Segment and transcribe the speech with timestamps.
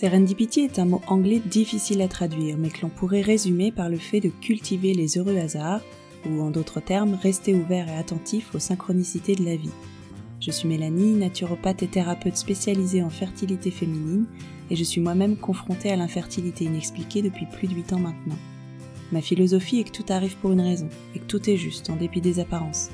[0.00, 3.98] Serendipity est un mot anglais difficile à traduire, mais que l'on pourrait résumer par le
[3.98, 5.82] fait de cultiver les heureux hasards,
[6.24, 9.68] ou en d'autres termes, rester ouvert et attentif aux synchronicités de la vie.
[10.40, 14.24] Je suis Mélanie, naturopathe et thérapeute spécialisée en fertilité féminine,
[14.70, 18.38] et je suis moi-même confrontée à l'infertilité inexpliquée depuis plus de 8 ans maintenant.
[19.12, 21.96] Ma philosophie est que tout arrive pour une raison, et que tout est juste, en
[21.96, 22.88] dépit des apparences.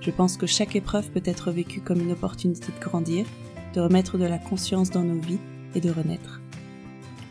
[0.00, 3.26] Je pense que chaque épreuve peut être vécue comme une opportunité de grandir,
[3.74, 5.40] de remettre de la conscience dans nos vies
[5.74, 6.40] et de renaître.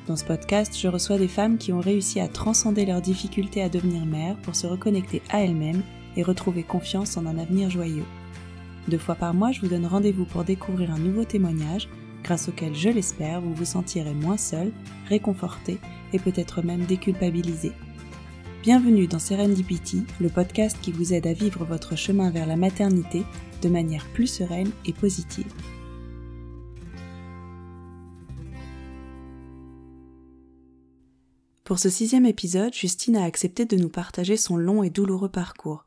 [0.06, 3.70] Dans ce podcast, je reçois des femmes qui ont réussi à transcender leurs difficultés à
[3.70, 5.82] devenir mères pour se reconnecter à elles-mêmes
[6.16, 8.06] et retrouver confiance en un avenir joyeux.
[8.88, 11.90] Deux fois par mois, je vous donne rendez-vous pour découvrir un nouveau témoignage
[12.24, 14.72] grâce auquel, je l'espère, vous vous sentirez moins seul,
[15.10, 15.78] réconforté
[16.14, 17.74] et peut-être même déculpabilisé.
[18.64, 23.24] Bienvenue dans Serendipity, le podcast qui vous aide à vivre votre chemin vers la maternité
[23.62, 25.52] de manière plus sereine et positive.
[31.66, 35.84] Pour ce sixième épisode, Justine a accepté de nous partager son long et douloureux parcours.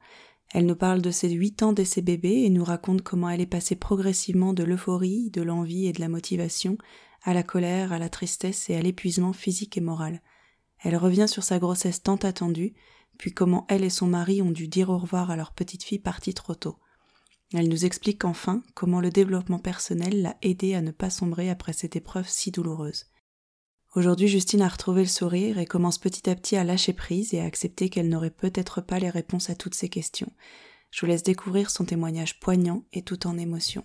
[0.53, 3.47] Elle nous parle de ses huit ans d'essai bébé et nous raconte comment elle est
[3.47, 6.77] passée progressivement de l'euphorie, de l'envie et de la motivation
[7.23, 10.23] à la colère, à la tristesse et à l'épuisement physique et moral.
[10.83, 12.75] Elle revient sur sa grossesse tant attendue,
[13.19, 15.99] puis comment elle et son mari ont dû dire au revoir à leur petite fille
[15.99, 16.79] partie trop tôt.
[17.53, 21.73] Elle nous explique enfin comment le développement personnel l'a aidée à ne pas sombrer après
[21.73, 23.07] cette épreuve si douloureuse.
[23.97, 27.41] Aujourd'hui, Justine a retrouvé le sourire et commence petit à petit à lâcher prise et
[27.41, 30.31] à accepter qu'elle n'aurait peut-être pas les réponses à toutes ses questions.
[30.93, 33.83] Je vous laisse découvrir son témoignage poignant et tout en émotion.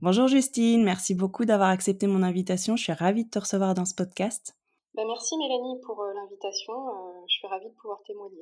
[0.00, 2.76] Bonjour Justine, merci beaucoup d'avoir accepté mon invitation.
[2.76, 4.56] Je suis ravie de te recevoir dans ce podcast.
[4.94, 6.72] Ben merci Mélanie pour euh, l'invitation.
[6.72, 8.40] Euh, je suis ravie de pouvoir témoigner.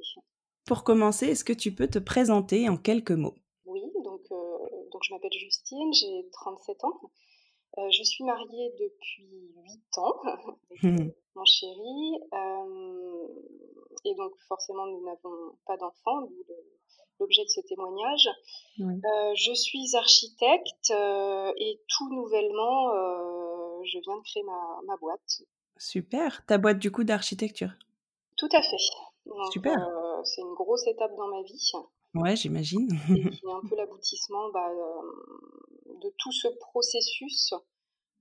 [0.64, 3.34] Pour commencer, est-ce que tu peux te présenter en quelques mots?
[3.66, 4.36] Oui, donc, euh,
[4.92, 7.00] donc je m'appelle Justine, j'ai 37 ans.
[7.78, 9.28] Euh, je suis mariée depuis
[9.64, 11.10] 8 ans avec mmh.
[11.36, 12.20] mon chéri.
[12.32, 13.28] Euh,
[14.04, 16.44] et donc, forcément, nous n'avons pas d'enfants, d'où
[17.20, 18.28] l'objet de ce témoignage.
[18.80, 20.92] Euh, je suis architecte
[21.56, 22.92] et tout nouvellement,
[23.82, 25.42] je viens de créer ma, boîte.
[25.78, 26.46] Super.
[26.46, 27.70] Ta boîte, du coup, d'architecture?
[28.36, 28.76] Tout à fait.
[29.52, 29.76] Super.
[30.24, 31.72] c'est une grosse étape dans ma vie.
[32.14, 32.88] Ouais, j'imagine.
[33.10, 34.70] et qui un peu l'aboutissement bah,
[35.86, 37.52] de tout ce processus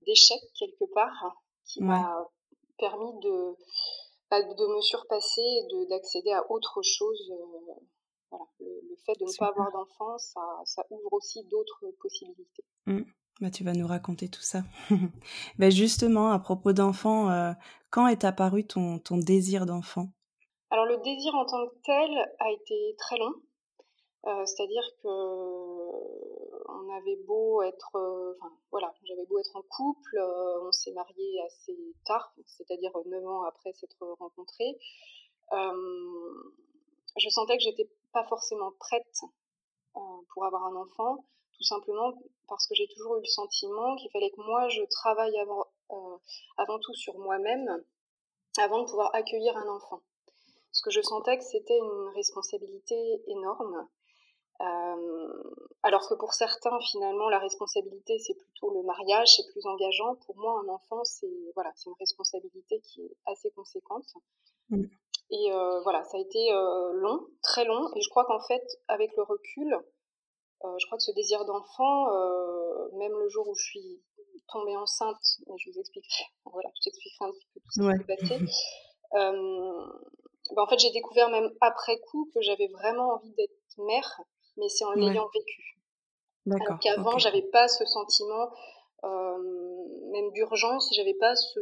[0.06, 2.28] d'échec quelque part qui m'a
[2.78, 3.56] permis de,
[4.30, 7.30] bah, de me surpasser et d'accéder à autre chose.
[7.30, 7.74] Euh,
[8.30, 8.44] voilà.
[8.60, 12.64] le, fait de ne pas avoir d'enfant, ça, ça, ouvre aussi d'autres possibilités.
[12.86, 13.02] Mmh.
[13.40, 14.64] Bah, tu vas nous raconter tout ça.
[15.58, 17.52] bah, justement, à propos d'enfants, euh,
[17.90, 20.08] quand est apparu ton, ton désir d'enfant?
[20.70, 22.10] Alors le désir en tant que tel
[22.40, 23.32] a été très long.
[24.26, 25.08] Euh, c'est-à-dire que
[26.70, 28.34] on avait beau être, euh,
[29.04, 33.72] j'avais beau être en couple, euh, on s'est marié assez tard, c'est-à-dire neuf ans après
[33.72, 34.78] s'être rencontrés.
[35.52, 39.20] je sentais que j'étais pas forcément prête
[39.92, 41.24] pour avoir un enfant,
[41.56, 42.12] tout simplement
[42.48, 46.94] parce que j'ai toujours eu le sentiment qu'il fallait que moi je travaille avant, tout
[46.94, 47.84] sur moi-même
[48.58, 50.02] avant de pouvoir accueillir un enfant.
[50.70, 53.97] Parce que je sentais que c'était une responsabilité énorme euh,
[54.60, 60.16] alors que pour certains, finalement, la responsabilité, c'est plutôt le mariage, c'est plus engageant.
[60.26, 64.06] Pour moi, un enfant, c'est voilà, c'est une responsabilité qui est assez conséquente.
[64.70, 64.84] Mm.
[65.30, 67.88] Et euh, voilà, ça a été euh, long, très long.
[67.94, 69.78] Et je crois qu'en fait, avec le recul,
[70.62, 72.06] je crois que ce désir d'enfant,
[72.94, 74.02] même le jour où je suis
[74.48, 78.16] tombée enceinte, je vous expliquerai, voilà, je t'expliquerai un petit peu tout ce qui s'est
[78.16, 78.52] passé.
[80.54, 84.22] Ben, en fait, j'ai découvert même après coup que j'avais vraiment envie d'être mère
[84.58, 85.78] mais c'est en l'ayant vécu.
[86.50, 88.50] Alors qu'avant, j'avais pas ce sentiment,
[89.04, 91.60] euh, même d'urgence, j'avais pas ce,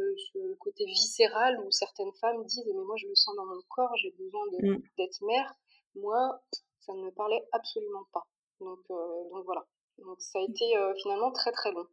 [0.59, 4.13] côté viscéral où certaines femmes disent mais moi je le sens dans mon corps, j'ai
[4.13, 4.77] besoin mm.
[4.97, 5.55] d'être mère.
[5.97, 6.41] Moi,
[6.81, 8.27] ça ne me parlait absolument pas.
[8.61, 9.65] Donc, euh, donc voilà.
[9.99, 11.87] Donc ça a été euh, finalement très très long.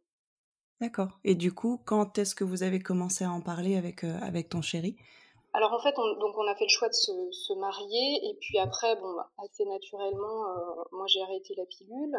[0.80, 1.18] D'accord.
[1.24, 4.60] Et du coup, quand est-ce que vous avez commencé à en parler avec, avec ton
[4.60, 4.96] chéri?
[5.54, 8.58] Alors en fait, on, donc on a fait le choix de se, marier et puis
[8.58, 12.18] après, bon, bah, assez naturellement, euh, moi j'ai arrêté la pilule.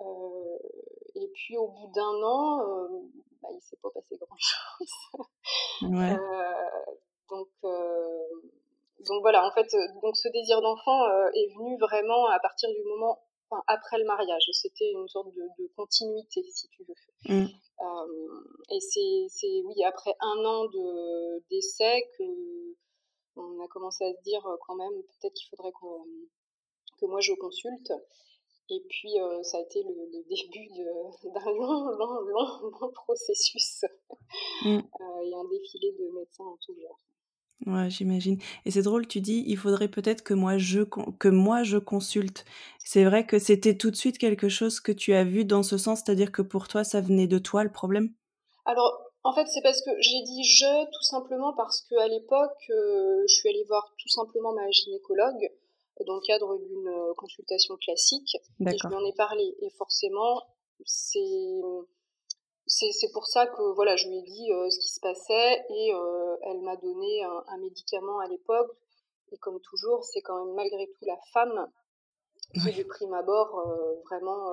[0.00, 0.58] Euh,
[1.14, 2.88] et puis au bout d'un an, euh,
[3.40, 5.90] bah, il s'est pas passé grand chose.
[5.92, 6.16] Ouais.
[7.30, 7.48] donc
[9.06, 9.68] donc voilà, en fait,
[10.02, 14.42] donc ce désir d'enfant est venu vraiment à partir du moment, enfin, après le mariage.
[14.50, 17.32] C'était une sorte de, continuité, si tu veux.
[17.32, 17.46] Mmh.
[18.70, 22.24] Et c'est, oui, après un an de, d'essai que
[23.36, 27.92] on a commencé à se dire quand même peut-être qu'il faudrait que moi je consulte.
[28.68, 30.68] Et puis, euh, ça a été le, début
[31.24, 33.84] d'un long, long, long, long processus
[34.62, 34.78] mm.
[34.78, 36.98] euh, et un défilé de médecins en tout genre.
[37.64, 38.38] Ouais, j'imagine.
[38.66, 42.44] Et c'est drôle, tu dis, il faudrait peut-être que moi je que moi je consulte.
[42.84, 45.78] C'est vrai que c'était tout de suite quelque chose que tu as vu dans ce
[45.78, 48.10] sens, c'est-à-dire que pour toi, ça venait de toi le problème?
[48.66, 53.22] Alors, en fait, c'est parce que j'ai dit je tout simplement parce qu'à l'époque, euh,
[53.26, 55.50] je suis allée voir tout simplement ma gynécologue
[56.06, 58.36] dans le cadre d'une euh, consultation classique.
[58.60, 59.56] Et je lui en ai parlé.
[59.62, 60.42] Et forcément,
[60.84, 61.18] c'est
[62.66, 65.94] c'est pour ça que voilà, je lui ai dit euh, ce qui se passait et
[65.94, 68.70] euh, elle m'a donné un, médicament à l'époque.
[69.32, 71.70] Et comme toujours, c'est quand même malgré tout la femme
[72.54, 73.60] qui, du prime abord,
[74.08, 74.46] vraiment,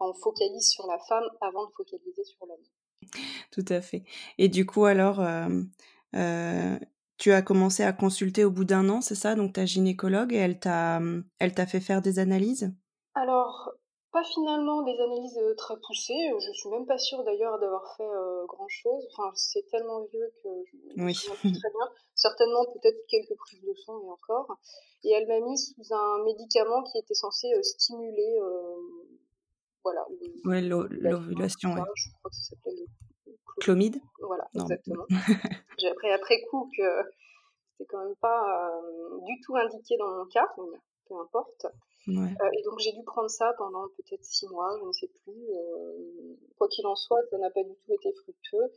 [0.00, 3.12] on focalise sur la femme avant de focaliser sur l'homme.
[3.52, 4.02] Tout à fait.
[4.38, 5.22] Et du coup, alors,
[7.18, 9.36] tu as commencé à consulter au bout d'un an, c'est ça?
[9.36, 11.00] Donc ta gynécologue et elle t'a,
[11.38, 12.72] elle t'a fait faire des analyses?
[13.14, 13.72] Alors,
[14.12, 16.32] pas finalement des analyses euh, très poussées.
[16.40, 19.06] Je suis même pas sûre d'ailleurs d'avoir fait euh, grand chose.
[19.12, 20.48] Enfin, c'est tellement vieux que
[20.96, 21.88] je ne sais plus très bien.
[22.14, 24.58] Certainement peut-être quelques prises de sang et encore.
[25.04, 28.38] Et elle m'a mis sous un médicament qui était censé euh, stimuler,
[29.84, 30.04] voilà.
[30.44, 31.74] l'ovulation.
[31.74, 31.82] Ouais.
[31.94, 32.86] Je crois que ça s'appelait le
[33.60, 34.00] Clomide?
[34.20, 35.04] Voilà, exactement.
[35.78, 36.82] J'ai appris après coup que
[37.78, 40.78] c'était quand même pas euh, du tout indiqué dans mon cas, mais
[41.08, 41.66] peu importe.
[42.08, 42.12] Euh,
[42.58, 45.50] et donc j'ai dû prendre ça pendant peut-être six mois, je ne sais plus.
[45.50, 48.72] Euh, quoi qu'il en soit, ça n'a pas du tout été fructueux.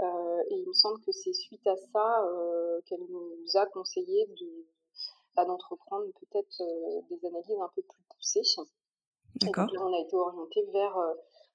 [0.00, 2.24] et il me semble que c'est suite à ça
[2.86, 4.66] qu'elle nous a conseillé de,
[5.34, 6.62] bah, d'entreprendre peut-être
[7.10, 8.42] des analyses un peu plus poussées.
[9.40, 9.68] D'accord.
[9.80, 10.96] on a été orienté vers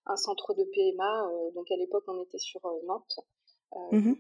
[0.05, 1.27] un centre de PMA.
[1.27, 3.19] Euh, donc à l'époque, on était sur euh, Nantes.
[3.73, 4.15] Euh, mmh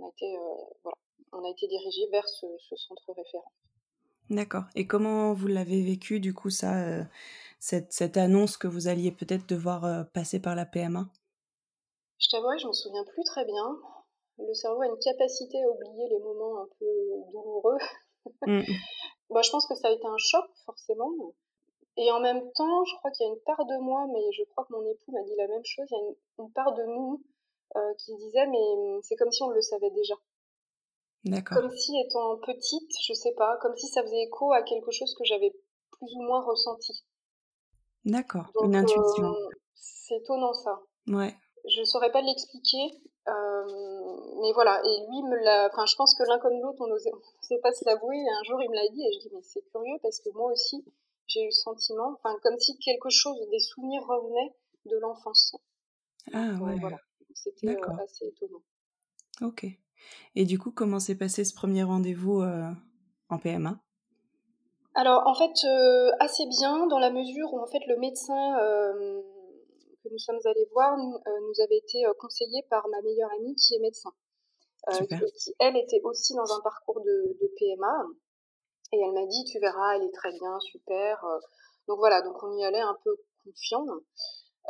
[0.00, 0.36] on, a été,
[0.84, 0.96] voilà,
[1.32, 2.46] on a été dirigé vers ce,
[2.76, 3.50] centre référent.
[4.30, 4.64] D'accord.
[4.74, 7.04] Et comment vous l'avez vécu, du coup, ça,
[7.60, 11.06] cette, cette, annonce que vous alliez peut-être devoir passer par la PMA
[12.18, 13.78] Je t'avoue, je me souviens plus très bien.
[14.38, 16.86] Le cerveau a une capacité à oublier les moments un peu
[17.32, 17.78] douloureux.
[18.46, 18.60] Mmh.
[19.30, 21.10] bah, je pense que ça a été un choc, forcément.
[21.96, 24.44] Et en même temps, je crois qu'il y a une part de moi, mais je
[24.44, 26.84] crois que mon époux m'a dit la même chose, il y a une, part de
[26.84, 27.20] nous
[27.74, 30.14] euh, qui disait, mais hum, c'est comme si on le savait déjà.
[31.54, 35.14] Comme si étant petite, je sais pas, comme si ça faisait écho à quelque chose
[35.14, 35.52] que j'avais
[35.90, 37.04] plus ou moins ressenti.
[38.04, 39.32] D'accord, une intuition.
[39.32, 40.80] Euh, c'est étonnant ça.
[41.06, 41.34] Ouais.
[41.68, 42.94] Je saurais pas l'expliquer,
[43.28, 44.80] euh, mais voilà.
[44.84, 45.68] Et lui me l'a.
[45.72, 47.10] Enfin, je pense que l'un comme l'autre, on n'osait
[47.62, 48.16] pas se l'avouer.
[48.16, 50.50] Un jour, il me l'a dit et je dis mais c'est curieux parce que moi
[50.52, 50.84] aussi,
[51.26, 54.54] j'ai eu le sentiment, enfin, comme si quelque chose, des souvenirs revenaient
[54.86, 55.56] de l'enfance.
[56.32, 56.78] Ah ouais.
[56.80, 56.98] voilà.
[57.34, 58.62] C'était euh, assez étonnant.
[59.42, 59.66] Ok.
[60.34, 62.70] Et du coup, comment s'est passé ce premier rendez-vous euh,
[63.28, 63.78] en PMA
[64.94, 68.56] Alors, en fait, euh, assez bien, dans la mesure où, en fait, le médecin
[70.04, 73.80] que nous sommes allés voir nous avait été conseillé par ma meilleure amie qui est
[73.80, 74.12] médecin.
[74.92, 78.06] qui, elle, était aussi dans un parcours de, de PMA.
[78.92, 81.22] Et elle m'a dit, tu verras, elle est très bien, super.
[81.24, 81.38] Euh.
[81.88, 83.84] Donc voilà, donc on y allait un peu confiant.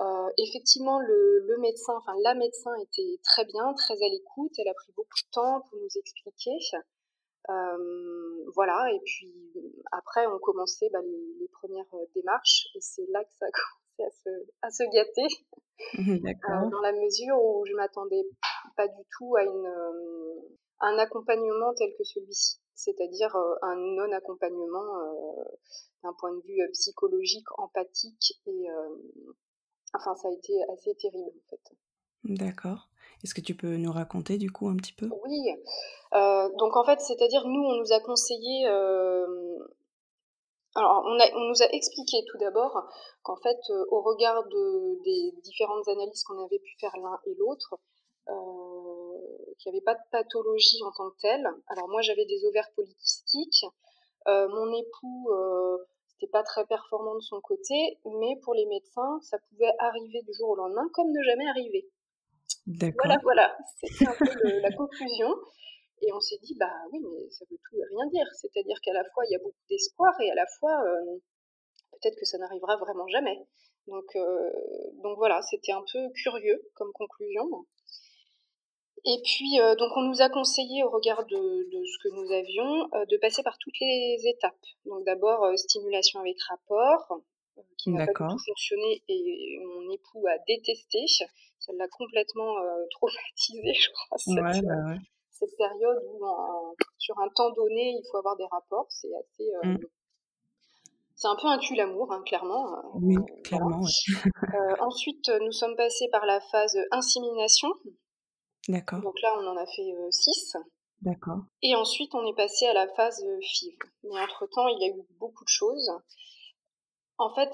[0.00, 4.52] Euh, effectivement, le, le, médecin, enfin la médecin était très bien, très à l'écoute.
[4.58, 6.56] Elle a pris beaucoup de temps pour nous expliquer.
[7.50, 9.32] Euh, voilà, et puis
[9.92, 13.50] après, on commençait bah, les, les, premières euh, démarches, et c'est là que ça a
[13.96, 14.30] commencé à se,
[14.62, 15.28] à se gâter.
[15.98, 18.22] euh, dans la mesure où je m'attendais
[18.76, 24.86] pas du tout à une, euh, un accompagnement tel que celui-ci c'est-à-dire un non-accompagnement
[26.04, 28.68] d'un point de vue psychologique, empathique et
[29.94, 31.60] enfin ça a été assez terrible en fait.
[32.24, 32.88] D'accord.
[33.22, 35.08] Est-ce que tu peux nous raconter du coup un petit peu?
[35.24, 35.52] Oui.
[36.12, 38.66] donc en fait, c'est-à-dire nous, on nous a conseillé.
[40.74, 42.86] Alors, on, a, on, nous a expliqué tout d'abord
[43.22, 43.58] qu'en fait,
[43.90, 47.80] au regard de, des différentes analyses qu'on avait pu faire l'un et l'autre,
[49.58, 51.48] qu'il n'y avait pas de pathologie en tant que telle.
[51.68, 53.64] Alors moi j'avais des ovaires polykystiques.
[54.26, 55.78] Euh, mon époux euh,
[56.18, 60.32] c'était pas très performant de son côté, mais pour les médecins ça pouvait arriver du
[60.34, 61.88] jour au lendemain comme ne jamais arriver.
[62.98, 65.34] Voilà, voilà, c'était un peu la conclusion.
[66.02, 68.26] Et on s'est dit, bah oui, mais ça veut tout et rien dire.
[68.34, 71.18] C'est-à-dire qu'à la fois, il y a beaucoup d'espoir et à la fois, euh,
[71.92, 73.36] peut-être que ça n'arrivera vraiment jamais.
[73.86, 74.50] Donc, euh,
[75.02, 77.66] donc voilà, c'était un peu curieux comme conclusion.
[79.04, 82.88] Et puis, euh, donc, on nous a conseillé, au regard de, ce que nous avions,
[82.94, 84.54] euh, de passer par toutes les étapes.
[84.86, 87.20] Donc, d'abord, euh, stimulation avec rapport,
[87.76, 90.98] qui n'a pas du tout fonctionné et mon époux a détesté.
[91.06, 92.54] ça l'a complètement
[92.90, 94.94] traumatisé, je crois, cette, bah,
[95.30, 96.24] cette période où
[96.98, 98.86] sur un temps donné, il faut avoir des rapports.
[98.90, 99.50] C'est assez...
[99.64, 99.78] Mmh.
[101.20, 102.80] C'est un peu un tue l'amour, hein, clairement.
[102.94, 103.80] Oui, clairement.
[104.78, 107.70] ensuite, nous sommes passés par la phase insémination.
[108.66, 109.00] D'accord.
[109.00, 110.56] Donc là, on en a fait six.
[111.02, 111.38] D'accord.
[111.62, 113.76] Et ensuite, on est passé à la phase FIV.
[114.04, 115.90] Mais entre-temps, il y a eu beaucoup de choses.
[117.18, 117.50] En fait,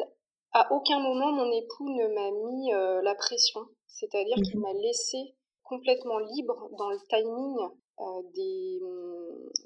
[0.53, 3.61] à aucun moment, mon époux ne m'a mis euh, la pression.
[3.87, 4.63] C'est-à-dire qu'il mhm.
[4.63, 7.57] m'a laissé complètement libre dans le timing
[8.01, 8.81] euh, des,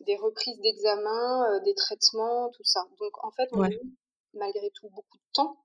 [0.05, 2.85] des, reprises d'examen, des traitements, tout ça.
[2.99, 3.97] Donc, en fait, on a eu,
[4.35, 5.57] malgré tout, beaucoup de temps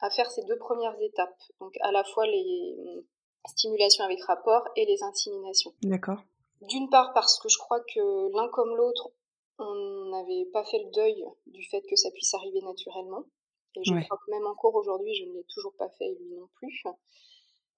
[0.00, 1.40] à faire ces deux premières étapes.
[1.60, 3.06] Donc, à la fois les
[3.46, 5.72] stimulations avec rapport et les inséminations.
[5.82, 6.22] D'accord.
[6.62, 9.10] D'une part parce que je crois que l'un comme l'autre,
[9.58, 13.24] on n'avait pas fait le deuil du fait que ça puisse arriver naturellement.
[13.76, 16.48] Et je crois que même encore aujourd'hui, je ne l'ai toujours pas fait lui non
[16.54, 16.84] plus.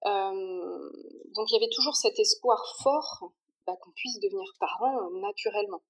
[0.05, 0.89] Euh,
[1.33, 3.31] donc il y avait toujours cet espoir fort
[3.65, 5.81] bah, qu'on puisse devenir parent euh, naturellement,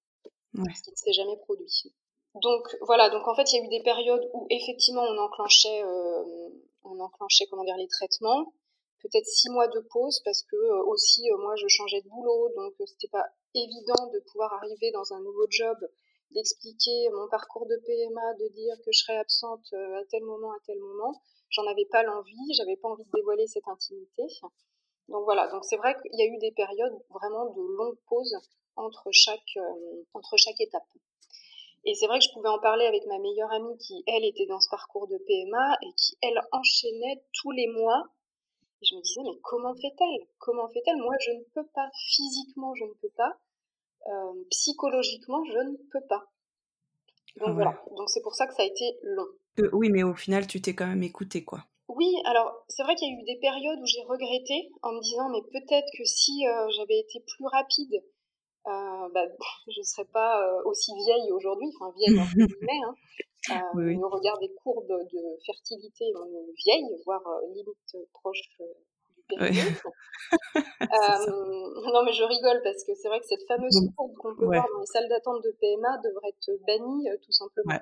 [0.56, 1.94] ce qui ne s'est jamais produit.
[2.36, 5.84] Donc voilà, donc en fait il y a eu des périodes où effectivement on enclenchait,
[5.84, 6.50] euh,
[6.84, 8.54] on enclenchait comment dire les traitements,
[9.02, 12.50] peut-être six mois de pause parce que euh, aussi euh, moi je changeais de boulot
[12.56, 15.78] donc euh, c'était pas évident de pouvoir arriver dans un nouveau job
[16.32, 20.60] d'expliquer mon parcours de PMA de dire que je serais absente à tel moment à
[20.66, 21.22] tel moment.
[21.50, 24.24] J'en avais pas l'envie j'avais pas envie de dévoiler cette intimité.
[25.08, 25.48] Donc voilà.
[25.48, 28.36] Donc c'est vrai qu'il y a eu des périodes vraiment de longues pauses
[28.76, 29.58] entre chaque
[30.14, 30.84] entre chaque étape.
[31.86, 34.46] Et c'est vrai que je pouvais en parler avec ma meilleure amie qui, elle, était
[34.46, 38.04] dans ce parcours de PMA et qui, elle, enchaînait tous les mois
[38.82, 40.28] et je me disais, mais comment fait-elle?
[40.38, 40.98] Comment fait-elle?
[40.98, 41.90] Moi, je ne peux pas.
[42.10, 43.38] Physiquement, je ne peux pas.
[44.08, 46.26] Euh, psychologiquement, je ne peux pas.
[47.38, 47.82] Donc voilà.
[47.96, 49.28] Donc c'est pour ça que ça a été long.
[49.74, 51.66] oui, mais au final, tu t'es quand même écouté, quoi.
[51.88, 55.02] Oui, alors c'est vrai qu'il y a eu des périodes où j'ai regretté en me
[55.02, 58.04] disant, mais peut-être que si euh, j'avais été plus rapide,
[58.68, 59.26] euh, bah,
[59.68, 62.96] je ne serais pas aussi vieille aujourd'hui, enfin vieille guillemets, hein,
[63.52, 68.42] euh, oui, Au regard des courbes de fertilité, on est vieille, voire euh, limite proche
[68.62, 68.66] euh,
[69.16, 69.88] du périmètre.
[70.82, 74.66] non, mais je rigole parce que c'est vrai que cette fameuse courbe qu'on peut voir
[74.74, 77.74] dans les salles d'attente de PMA devrait être bannie tout simplement.
[77.74, 77.82] Ouais.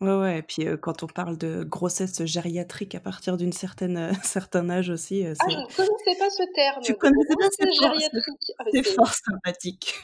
[0.00, 4.68] Ouais, ouais, et puis quand on parle de grossesse gériatrique à partir d'une certaine certain
[4.68, 5.24] âge aussi.
[5.24, 6.82] ah, je ne connaissais pas ce terme.
[6.82, 8.52] Tu connaissais pas ce gériatrique.
[8.58, 10.02] Ah, c'est fort sympathique.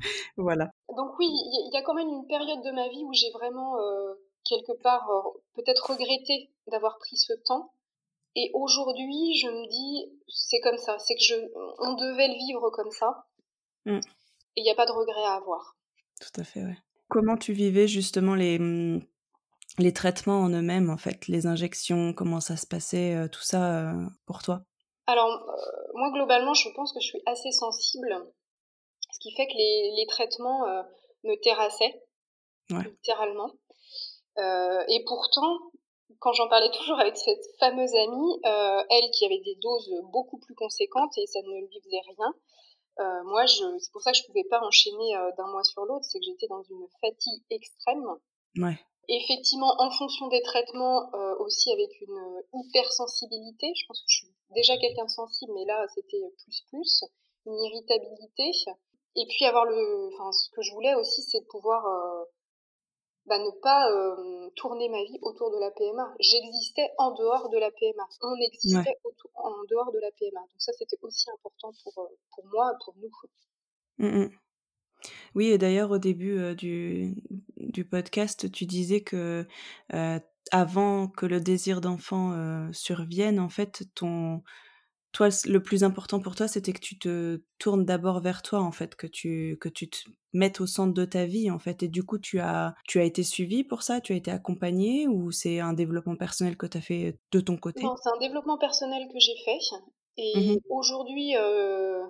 [0.36, 0.70] voilà.
[0.96, 3.78] Donc oui, il y, a quand même une période de ma vie où j'ai vraiment
[3.78, 4.14] euh,
[4.44, 7.72] quelque part euh, peut-être regretté d'avoir pris ce temps.
[8.36, 11.34] Et aujourd'hui, je me dis, c'est comme ça, c'est que je,
[11.78, 13.26] on devait le vivre comme ça.
[13.86, 13.98] Mm.
[14.56, 15.76] Et il n'y a pas de regret à avoir.
[16.20, 16.78] Tout à fait, ouais.
[17.08, 19.00] Comment tu vivais justement les, mm,
[19.78, 23.92] les traitements en eux-mêmes, en fait, les injections, comment ça se passait, euh, tout ça
[24.26, 24.62] pour toi?
[25.06, 25.28] Alors,
[25.94, 28.14] moi, globalement, je pense que je suis assez sensible
[29.12, 30.82] ce qui fait que les, les traitements euh,
[31.24, 32.02] me terrassaient,
[32.70, 33.50] littéralement.
[34.38, 35.58] Euh, et pourtant,
[36.18, 40.38] quand j'en parlais toujours avec cette fameuse amie, euh, elle qui avait des doses beaucoup
[40.38, 42.34] plus conséquentes et ça ne lui faisait rien,
[43.24, 46.24] moi, c'est pour ça que je pouvais pas enchaîner d'un mois sur l'autre, c'est que
[46.26, 48.04] j'étais dans une fatigue extrême.
[48.56, 48.78] Ouais.
[49.08, 53.72] Effectivement, en fonction des traitements, aussi avec une hypersensibilité.
[53.74, 57.04] Je pense que je suis déjà quelqu'un de sensible, mais là, c'était plus plus.
[57.46, 58.52] Une irritabilité.
[59.16, 62.24] Et puis avoir le, enfin, ce que je voulais aussi, c'est de pouvoir euh,
[63.26, 66.14] bah, ne pas euh, tourner ma vie autour de la PMA.
[66.20, 68.06] J'existais en dehors de la PMA.
[68.22, 68.98] On existait
[69.34, 70.40] en dehors de la PMA.
[70.40, 73.10] Donc ça, c'était aussi important pour, euh, pour moi, pour nous.
[73.98, 74.28] Mmh
[75.34, 77.14] oui, et d'ailleurs, au début du,
[77.56, 79.46] du podcast, tu disais que
[80.52, 82.34] avant que le désir d'enfant
[82.74, 84.42] survienne, en fait, ton,
[85.12, 88.70] toi, le plus important pour toi, c'était que tu te tournes d'abord vers toi, en
[88.70, 89.98] fait, que tu, que tu te
[90.32, 91.82] mettes au centre de ta vie, en fait.
[91.82, 95.08] Et du coup, tu as, tu as été suivi pour ça Tu as été accompagné
[95.08, 97.82] Ou c'est un développement personnel que tu as fait de ton côté?
[97.82, 99.58] Non, c'est un développement personnel que j'ai fait.
[100.16, 102.04] Et mmh aujourd'hui, euh,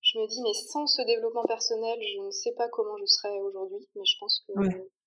[0.00, 3.38] je me dis, mais sans ce développement personnel, je ne sais pas comment je serais
[3.40, 3.86] aujourd'hui.
[3.96, 4.52] Mais je pense que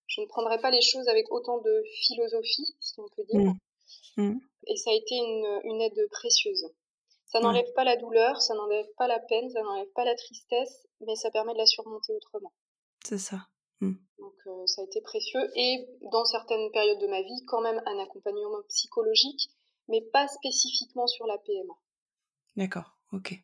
[0.08, 3.54] je ne prendrais pas les choses avec autant de philosophie, si on peut dire.
[4.18, 4.22] Mmh.
[4.22, 4.40] Mmh.
[4.68, 6.68] Et ça a été une, une aide précieuse.
[7.32, 10.86] Ça n'enlève pas la douleur, ça n'enlève pas la peine, ça n'enlève pas la tristesse,
[11.00, 12.52] mais ça permet de la surmonter autrement.
[13.06, 13.48] C'est ça.
[13.80, 13.94] Mmh.
[14.20, 17.82] Donc euh, ça a été précieux et dans certaines périodes de ma vie, quand même
[17.86, 19.50] un accompagnement psychologique,
[19.88, 21.74] mais pas spécifiquement sur la PMA.
[22.58, 23.42] D'accord, ok.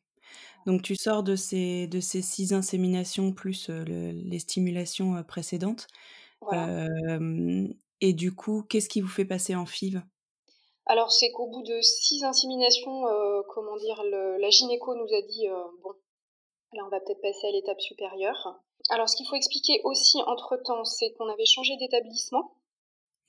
[0.66, 5.88] Donc tu sors de ces, de ces six inséminations plus euh, les stimulations euh, précédentes.
[8.02, 10.02] et du coup, qu'est-ce qui vous fait passer en FIV
[10.88, 13.04] Alors c'est qu'au bout de six inséminations,
[13.50, 15.48] comment dire, la gynéco nous a dit
[15.84, 15.92] bon,
[16.74, 18.60] là on va peut-être passer à l'étape supérieure.
[18.90, 22.56] Alors ce qu'il faut expliquer aussi entre temps, c'est qu'on avait changé d'établissement.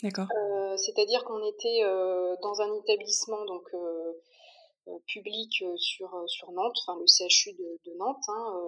[0.03, 0.29] D'accord.
[0.77, 1.83] C'est-à-dire qu'on était
[2.43, 3.65] dans un établissement donc
[4.89, 8.61] euh, public euh, sur, euh, sur Nantes, enfin le CHU de, Nantes, hein,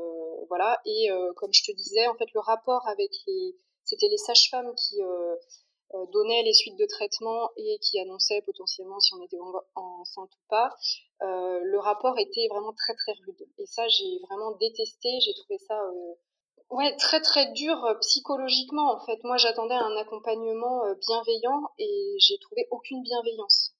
[0.48, 0.80] voilà.
[0.84, 3.54] Et comme je te disais, en fait, le rapport avec les,
[3.84, 4.96] c'était les sages-femmes qui
[6.12, 9.38] donnaient les suites de traitement et qui annonçaient potentiellement si on était
[9.74, 10.70] enceinte ou pas.
[11.20, 13.46] le rapport était vraiment très très rude.
[13.58, 15.08] Et ça, j'ai vraiment détesté.
[15.20, 15.80] J'ai trouvé ça
[16.70, 19.18] ouais, très très dur psychologiquement en fait.
[19.24, 23.74] Moi, j'attendais un accompagnement bienveillant et j'ai trouvé aucune bienveillance.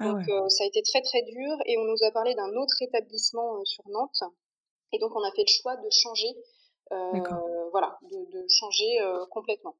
[0.00, 2.54] Ah donc euh, ça a été très très dur et on nous a parlé d'un
[2.56, 4.22] autre établissement euh, sur Nantes
[4.92, 6.28] et donc on a fait le choix de changer,
[6.92, 8.98] euh, voilà, de, changer
[9.30, 9.74] complètement.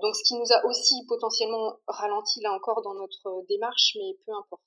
[0.00, 4.32] Donc ce qui nous a aussi potentiellement ralenti là encore dans notre démarche, mais peu
[4.32, 4.62] importe.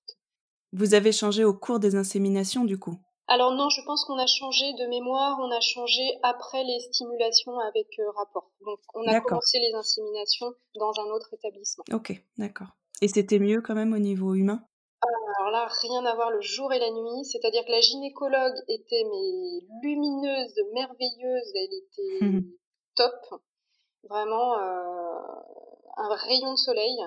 [0.72, 2.96] Vous avez changé au cours des inséminations du coup?
[3.28, 7.60] Alors non, je pense qu'on a changé de mémoire, on a changé après les stimulations
[7.60, 8.52] avec rapport.
[8.66, 11.84] Donc on a commencé les inséminations dans un autre établissement.
[11.94, 12.70] Ok, d'accord.
[13.02, 14.64] Et c'était mieux quand même au niveau humain?
[15.02, 17.24] Alors là, rien à voir le jour et la nuit.
[17.26, 22.48] C'est-à-dire que la gynécologue était mais lumineuse, merveilleuse, elle était
[22.96, 23.42] top.
[24.04, 25.42] Vraiment euh,
[25.98, 26.98] un rayon de soleil.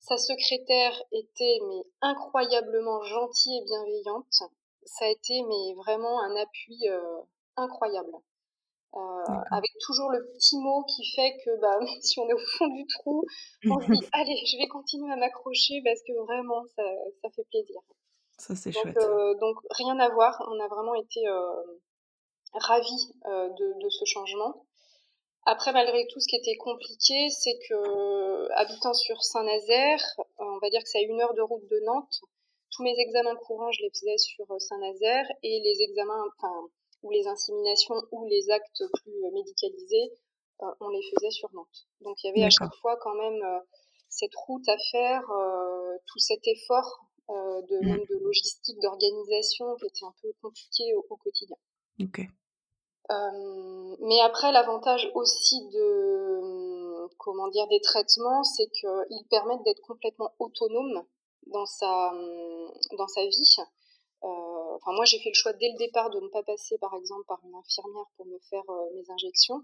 [0.00, 4.42] Sa secrétaire était mais incroyablement gentille et bienveillante.
[4.84, 7.20] Ça a été mais vraiment un appui euh,
[7.56, 8.12] incroyable.
[8.94, 12.68] Euh, avec toujours le petit mot qui fait que bah, si on est au fond
[12.68, 13.24] du trou,
[13.68, 16.84] on se dit allez, je vais continuer à m'accrocher parce que vraiment ça,
[17.22, 17.80] ça fait plaisir.
[18.38, 18.96] Ça c'est chouette.
[18.96, 21.20] Euh, donc rien à voir, on a vraiment été
[22.52, 24.64] ravis de, de, ce changement.
[25.46, 30.02] Après, malgré tout, ce qui était compliqué, c'est que habitant sur Saint-Nazaire,
[30.38, 32.20] on va dire que c'est à une heure de route de Nantes.
[32.70, 36.68] Tous mes examens courants, je les faisais sur Saint-Nazaire et les examens, enfin
[37.04, 40.10] ou les inséminations ou les actes plus euh, médicalisés,
[40.62, 41.86] euh, on les faisait sur Nantes.
[42.00, 43.60] Donc il y avait à chaque fois quand même euh,
[44.08, 45.22] cette route à faire,
[46.06, 47.86] tout cet effort de, mmh.
[47.86, 51.56] même de logistique, d'organisation qui était un peu compliqué au, quotidien.
[53.10, 61.04] Mais après, l'avantage aussi de comment dire des traitements, c'est qu'ils permettent d'être complètement autonome
[61.46, 62.12] dans sa
[62.96, 63.56] dans sa vie.
[64.24, 66.94] Euh, enfin, moi, j'ai fait le choix dès le départ de ne pas passer, par
[66.94, 69.62] exemple, par une infirmière pour me faire euh, mes injections.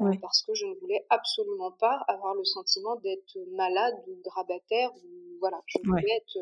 [0.00, 4.90] Euh, parce que je ne voulais absolument pas avoir le sentiment d'être malade ou grabataire
[4.94, 6.38] ou voilà je voulais être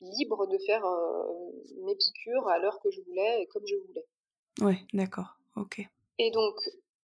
[0.00, 0.82] libre de faire
[1.82, 4.06] mes piqûres à l'heure que je voulais et comme je voulais.
[4.62, 5.80] Oui, d'accord, ok.
[6.18, 6.54] Et donc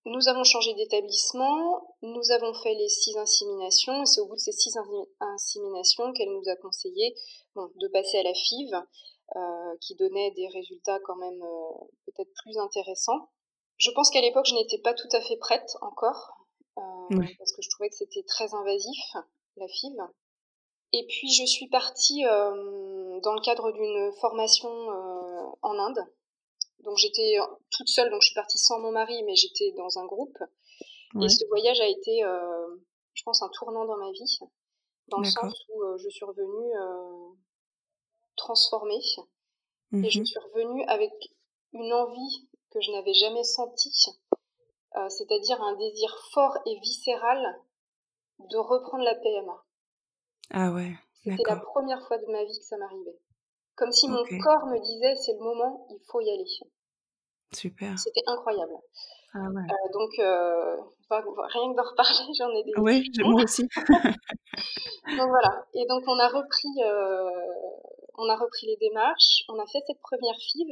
[0.05, 4.41] nous avons changé d'établissement, nous avons fait les six inséminations et c'est au bout de
[4.41, 4.73] ces six
[5.21, 7.15] inséminations qu'elle nous a conseillé
[7.57, 8.71] bon, de passer à la FIV.
[9.35, 13.29] Euh, qui donnait des résultats quand même euh, peut-être plus intéressants.
[13.77, 16.47] Je pense qu'à l'époque, je n'étais pas tout à fait prête encore,
[16.79, 19.17] euh, parce que je trouvais que c'était très invasif,
[19.57, 19.97] la FIV.
[20.93, 24.71] Et puis, je suis partie dans le cadre d'une formation
[25.63, 26.07] en Inde.
[26.81, 27.39] Donc, j'étais
[27.71, 30.39] toute seule, donc je suis partie sans mon mari, mais j'étais dans un groupe.
[31.23, 32.23] Et ce voyage a été,
[33.15, 34.39] je pense, un tournant dans ma vie,
[35.09, 36.73] dans le sens où je suis revenue
[38.37, 39.01] transformée.
[39.93, 41.13] Et je mmh suis revenue avec
[41.73, 44.07] une envie que je n'avais jamais sentie,
[44.97, 47.63] euh, c'est-à-dire un désir fort et viscéral
[48.39, 49.65] de reprendre la PMA.
[50.51, 50.93] Ah ouais.
[51.25, 53.19] C'était la première fois de ma vie que ça m'arrivait.
[53.77, 56.47] Comme si mon corps me disait c'est le moment, il faut y aller.
[57.53, 57.99] Super.
[57.99, 58.73] C'était incroyable.
[59.35, 59.63] Ah ouais.
[59.63, 60.77] Euh, donc, euh,
[61.11, 62.73] rien que d'en reparler, j'en ai des.
[62.79, 63.63] Oui, moi aussi.
[63.77, 65.67] donc voilà.
[65.75, 66.81] Et donc on a repris
[68.19, 70.69] on a repris les démarches, on a fait cette première FIV.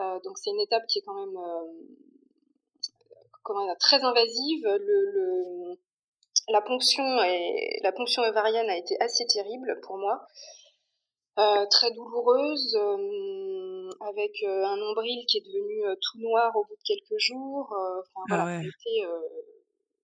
[0.00, 1.64] Euh, donc c'est une étape qui est quand même euh,
[3.80, 4.64] très invasive.
[4.64, 5.78] Le,
[6.48, 10.18] la ponction et la ponction ovarienne a été assez terrible pour moi, euh,
[11.70, 12.76] très douloureuse,
[14.00, 17.74] avec un nombril qui est devenu tout noir au bout de quelques jours.
[18.30, 18.44] Ah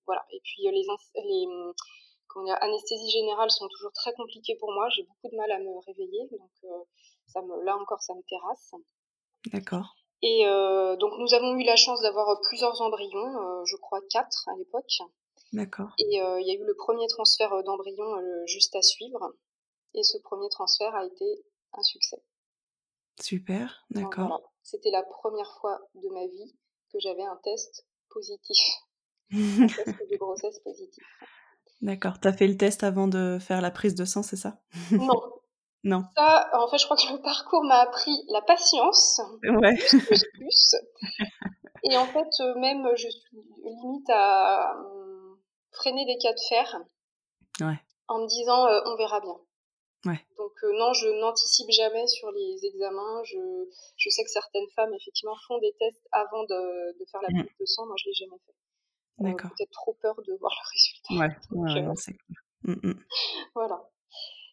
[0.04, 0.84] voilà, Et puis les,
[1.24, 4.88] les anesthésie générale sont toujours très compliquées pour moi.
[4.90, 6.84] J'ai beaucoup de mal à me réveiller, donc euh,
[7.26, 8.72] ça me, là encore, ça me terrasse.
[9.52, 9.94] D'accord.
[10.22, 14.48] Et euh, donc nous avons eu la chance d'avoir plusieurs embryons, euh, je crois quatre
[14.48, 14.98] à l'époque.
[15.52, 15.90] D'accord.
[15.98, 18.16] Et il y a eu le premier transfert d'embryons
[18.46, 19.34] juste à suivre.
[19.94, 22.22] Et ce premier transfert a été un succès.
[23.20, 24.40] Super, d'accord.
[24.62, 26.57] C'était la première fois de ma vie
[26.92, 28.59] que j'avais un test positif.
[29.33, 31.05] un test de grossesse positif.
[31.81, 32.20] D'accord.
[32.20, 34.61] Tu as fait le test avant de faire la prise de sang, c'est ça?
[34.90, 35.20] Non.
[35.85, 36.05] Non.
[36.16, 39.20] Ça, en fait, je crois que le parcours m'a appris la patience.
[39.42, 39.76] Ouais.
[39.76, 40.76] Plus, plus.
[41.90, 45.35] Et en fait, même, je suis limite à euh,
[45.72, 46.81] freiner des cas de fer.
[47.61, 47.81] Ouais.
[48.07, 49.35] En me disant, euh, on verra bien.
[50.04, 50.20] Ouais.
[50.36, 53.22] Donc non, je n'anticipe jamais sur les examens.
[53.24, 53.38] Je,
[53.96, 57.44] je, sais que certaines femmes, effectivement, font des tests avant de, de faire la Mmh.
[57.44, 57.86] prise de sang.
[57.86, 58.54] Moi, je l'ai jamais fait.
[59.18, 59.50] D'accord.
[59.56, 61.14] Peut-être trop peur de voir le résultat.
[61.14, 62.42] Ouais, Donc, ouais, euh, c'est clair.
[62.64, 63.04] Mmh, mmh.
[63.54, 63.88] voilà.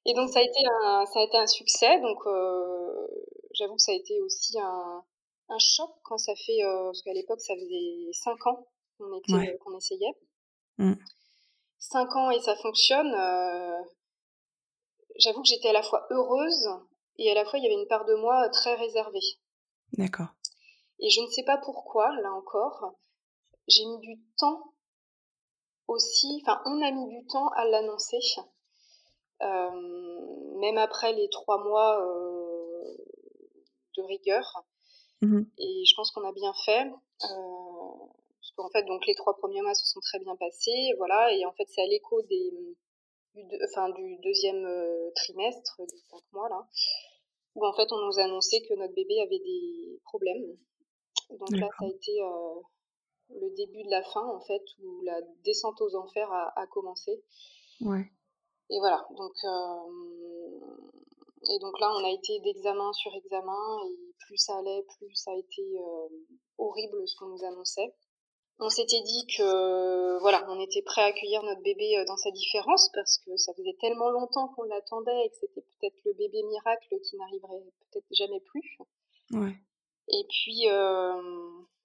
[0.05, 1.99] Et donc ça a été un, ça a été un succès.
[2.01, 3.07] Donc euh,
[3.53, 5.03] j'avoue que ça a été aussi un,
[5.49, 9.57] un choc quand ça fait, euh, parce qu'à l'époque ça faisait 5 ans qu'on Ouais.
[9.77, 10.13] essayait.
[10.77, 10.93] Mm.
[11.79, 13.13] 5 ans et ça fonctionne.
[15.19, 16.69] Euh, j'avoue que j'étais à la fois heureuse
[17.17, 19.19] et à la fois il y avait une part de moi très réservée.
[19.93, 20.27] D'accord.
[20.99, 22.95] Et je ne sais pas pourquoi, là encore,
[23.67, 24.73] j'ai mis du temps
[25.87, 28.19] aussi, enfin on a mis du temps à l'annoncer.
[29.41, 32.97] Euh, même après les trois mois euh,
[33.97, 34.65] de rigueur.
[35.21, 35.49] Mhm.
[35.57, 36.87] Et je pense qu'on a bien fait.
[36.87, 38.07] Euh,
[38.41, 41.33] parce qu'en fait, donc les trois premiers mois se sont très bien passés, voilà.
[41.33, 42.51] Et en fait, c'est à l'écho des,
[43.33, 46.67] du, enfin, du deuxième euh, trimestre, des cinq mois là,
[47.55, 50.57] où en fait on nous a annoncé que notre bébé avait des problèmes.
[51.29, 52.61] Donc là, ça a été euh,
[53.29, 57.23] le début de la fin en fait, où la descente aux enfers a, a commencé.
[57.81, 58.11] Ouais.
[58.71, 60.77] Et voilà, donc, euh,
[61.49, 65.31] et donc là, on a été d'examen sur examen, et plus ça allait, plus ça
[65.31, 66.07] a été euh,
[66.57, 67.93] horrible ce qu'on nous annonçait.
[68.59, 72.31] On s'était dit que, voilà, on était prêt à accueillir notre bébé euh, dans sa
[72.31, 76.43] différence, parce que ça faisait tellement longtemps qu'on l'attendait, et que c'était peut-être le bébé
[76.43, 78.77] miracle qui n'arriverait peut-être jamais plus.
[79.31, 79.55] Ouais.
[80.09, 81.13] Et puis, euh,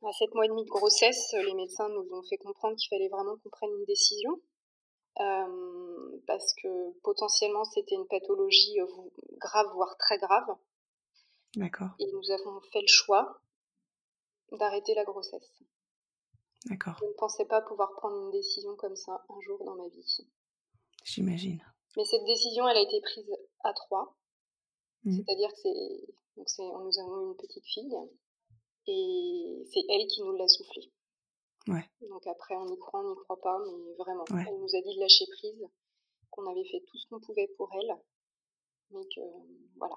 [0.03, 3.09] à 7 mois et demi de grossesse, les médecins nous ont fait comprendre qu'il fallait
[3.09, 4.41] vraiment qu'on prenne une décision.
[5.21, 8.87] Euh, parce que potentiellement c'était une pathologie euh,
[9.39, 10.57] grave, voire très grave.
[11.55, 11.91] D'accord.
[12.01, 13.41] Et nous avons fait le choix
[14.51, 15.63] d'arrêter la grossesse.
[16.67, 16.97] D'accord.
[17.01, 20.27] Je ne pensais pas pouvoir prendre une décision comme ça un jour dans ma vie.
[21.05, 21.63] J'imagine.
[21.97, 23.31] Mais cette décision, elle a été prise
[23.63, 24.17] à trois.
[25.05, 25.13] Mhm.
[25.25, 27.95] C'est-à-dire que c'est, donc c'est, nous avons une petite fille
[28.87, 30.91] et c'est elle qui nous l'a soufflé.
[31.69, 31.85] Ouais.
[32.09, 34.45] Donc après, on y croit, on n'y croit pas, mais vraiment, Ouais.
[34.49, 35.67] elle nous a dit de lâcher prise,
[36.31, 37.95] qu'on avait fait tout ce qu'on pouvait pour elle,
[38.91, 39.21] mais que
[39.77, 39.97] voilà.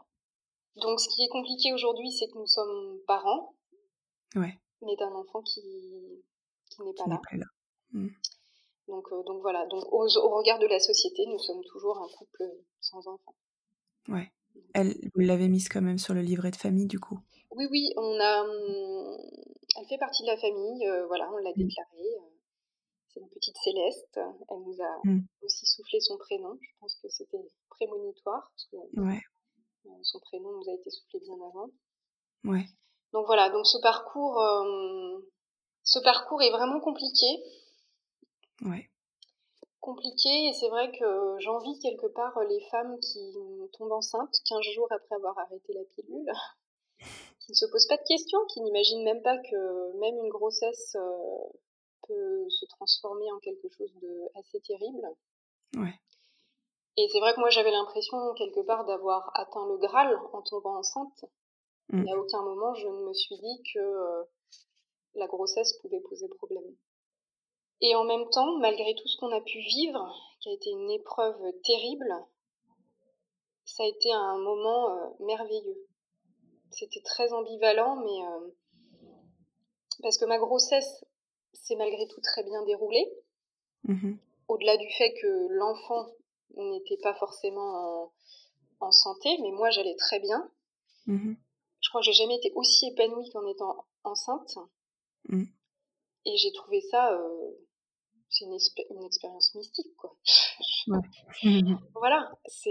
[0.76, 3.56] Donc ce qui est compliqué aujourd'hui, c'est que nous sommes parents,
[4.36, 4.60] Ouais.
[4.82, 6.24] mais d'un enfant qui,
[6.78, 7.16] qui n'est pas là.
[7.16, 7.46] n'est pas là.
[7.92, 8.08] Mm.
[8.88, 12.08] Donc, euh, donc voilà, donc au, au regard de la société, nous sommes toujours un
[12.18, 12.44] couple
[12.80, 13.36] sans enfant.
[14.08, 14.32] Ouais.
[14.74, 17.20] Elle, vous l'avez mise quand même sur le livret de famille, du coup?
[17.52, 19.18] Oui, oui, on a, hum,
[19.78, 21.54] elle fait partie de la famille, euh, voilà, on l'a Mm.
[21.58, 22.16] déclarée.
[22.22, 22.30] euh,
[23.10, 24.20] C'est une petite Céleste.
[24.50, 25.22] Elle nous a Mm.
[25.42, 26.58] aussi soufflé son prénom.
[26.62, 29.22] Je pense que c'était prémonitoire, parce que Ouais.
[30.04, 31.70] son prénom nous a été soufflé bien avant.
[32.46, 32.66] Ouais.
[33.14, 34.38] Donc voilà, donc ce parcours,
[35.88, 37.26] ce parcours est vraiment compliqué.
[38.62, 38.90] Ouais.
[39.80, 43.34] Compliqué, et c'est vrai que j'envie quelque part les femmes qui
[43.72, 46.30] tombent enceintes 15 jours après avoir arrêté la pilule,
[47.40, 50.98] qui ne se posent pas de questions, qui n'imaginent même pas que même une grossesse
[50.98, 51.50] euh,
[52.06, 55.08] peut se transformer en quelque chose de assez terrible.
[55.78, 55.96] Ouais.
[56.98, 60.80] Et c'est vrai que moi j'avais l'impression quelque part d'avoir atteint le Graal en tombant
[60.80, 61.24] enceinte.
[61.94, 62.06] Mm.
[62.06, 64.24] Et à aucun moment je ne me suis dit que euh,
[65.18, 66.76] la grossesse pouvait poser problème.
[67.82, 70.90] Et en même temps, malgré tout ce qu'on a pu vivre, qui a été une
[70.92, 72.12] épreuve terrible,
[73.66, 75.86] ça a été un moment euh, merveilleux.
[76.72, 79.10] C'était très ambivalent, mais euh,
[80.02, 81.06] parce que ma grossesse
[81.54, 83.12] s'est malgré tout très bien déroulée,
[83.84, 84.18] Mhm.
[84.48, 86.08] au-delà du fait que l'enfant
[86.56, 87.62] n'était pas forcément
[88.02, 88.14] en,
[88.80, 90.52] en santé, mais moi j'allais très bien.
[91.06, 91.38] Mhm.
[91.80, 94.58] Je crois que j'ai jamais été aussi épanouie qu'en étant enceinte.
[95.28, 95.46] Mm.
[96.26, 97.52] Et j'ai trouvé ça, euh,
[98.30, 100.16] c'est une, expé- une expérience mystique, quoi.
[101.96, 102.70] Voilà, c'est.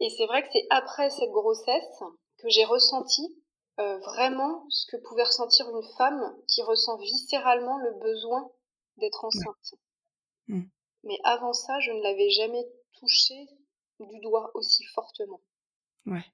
[0.00, 2.02] Et c'est vrai que c'est après cette grossesse
[2.38, 3.34] que j'ai ressenti
[3.80, 8.50] euh, vraiment ce que pouvait ressentir une femme qui ressent viscéralement le besoin
[8.96, 9.74] d'être enceinte.
[10.46, 10.62] Mm.
[11.04, 12.64] Mais avant ça, je ne l'avais jamais
[12.98, 13.48] touché
[14.00, 15.40] du doigt aussi fortement.
[16.06, 16.24] Ouais.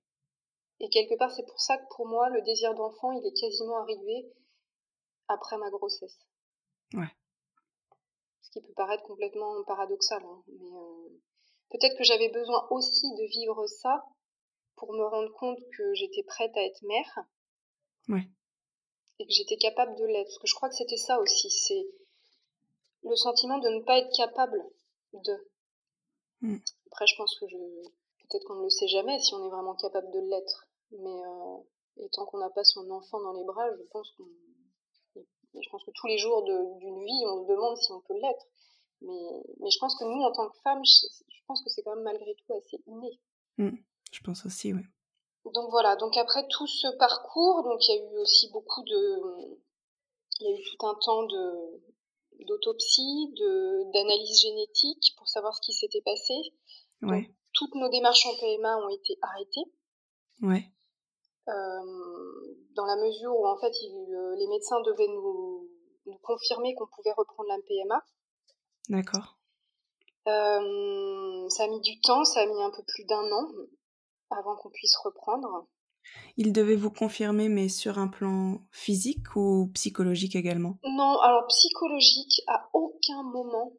[0.84, 3.78] Et quelque part, c'est pour ça que pour moi, le désir d'enfant, il est quasiment
[3.78, 4.30] arrivé
[5.28, 6.18] après ma grossesse.
[6.92, 7.08] Ouais.
[8.42, 11.08] Ce qui peut paraître complètement paradoxal, hein, mais euh,
[11.70, 14.04] peut-être que j'avais besoin aussi de vivre ça
[14.76, 17.18] pour me rendre compte que j'étais prête à être mère.
[18.08, 18.28] Ouais.
[19.20, 20.26] Et que j'étais capable de l'être.
[20.26, 21.86] Parce que je crois que c'était ça aussi, c'est
[23.04, 24.62] le sentiment de ne pas être capable
[25.14, 25.50] de.
[26.42, 26.58] Mm.
[26.88, 27.56] Après, je pense que je
[28.28, 30.63] peut-être qu'on ne le sait jamais si on est vraiment capable de l'être.
[30.92, 31.20] Mais
[31.96, 34.24] et tant qu'on n'a pas son enfant dans les bras, je pense qu'on
[35.62, 38.46] je pense que tous les jours d'une vie, on se demande si on peut l'être.
[39.00, 41.94] Mais, mais, je pense que nous, en tant que femmes, je, pense que c'est quand
[41.94, 43.20] même malgré tout assez inné.
[43.58, 43.76] Mmh.
[44.10, 44.82] je pense aussi, oui.
[45.52, 49.58] Donc voilà, donc après tout ce parcours, donc il y a eu aussi beaucoup de...
[50.40, 51.28] Il y a eu tout un temps
[52.40, 53.34] d'autopsie,
[53.92, 56.34] d'analyse génétique pour savoir ce qui s'était passé.
[57.02, 57.30] Ouais.
[57.52, 59.70] toutes nos démarches en PMA ont été arrêtées.
[60.42, 60.70] Ouais.
[61.46, 65.68] Dans la mesure où en fait euh, les médecins devaient nous,
[66.22, 68.04] confirmer qu'on pouvait reprendre la PMA.
[68.88, 69.38] D'accord.
[70.26, 73.48] Euh, ça a mis du temps, ça a mis un peu plus d'un an
[74.30, 75.66] avant qu'on puisse reprendre.
[76.36, 80.78] Ils devaient vous confirmer, mais sur un plan physique ou psychologique également?
[80.84, 83.72] Non, alors psychologique, à aucun moment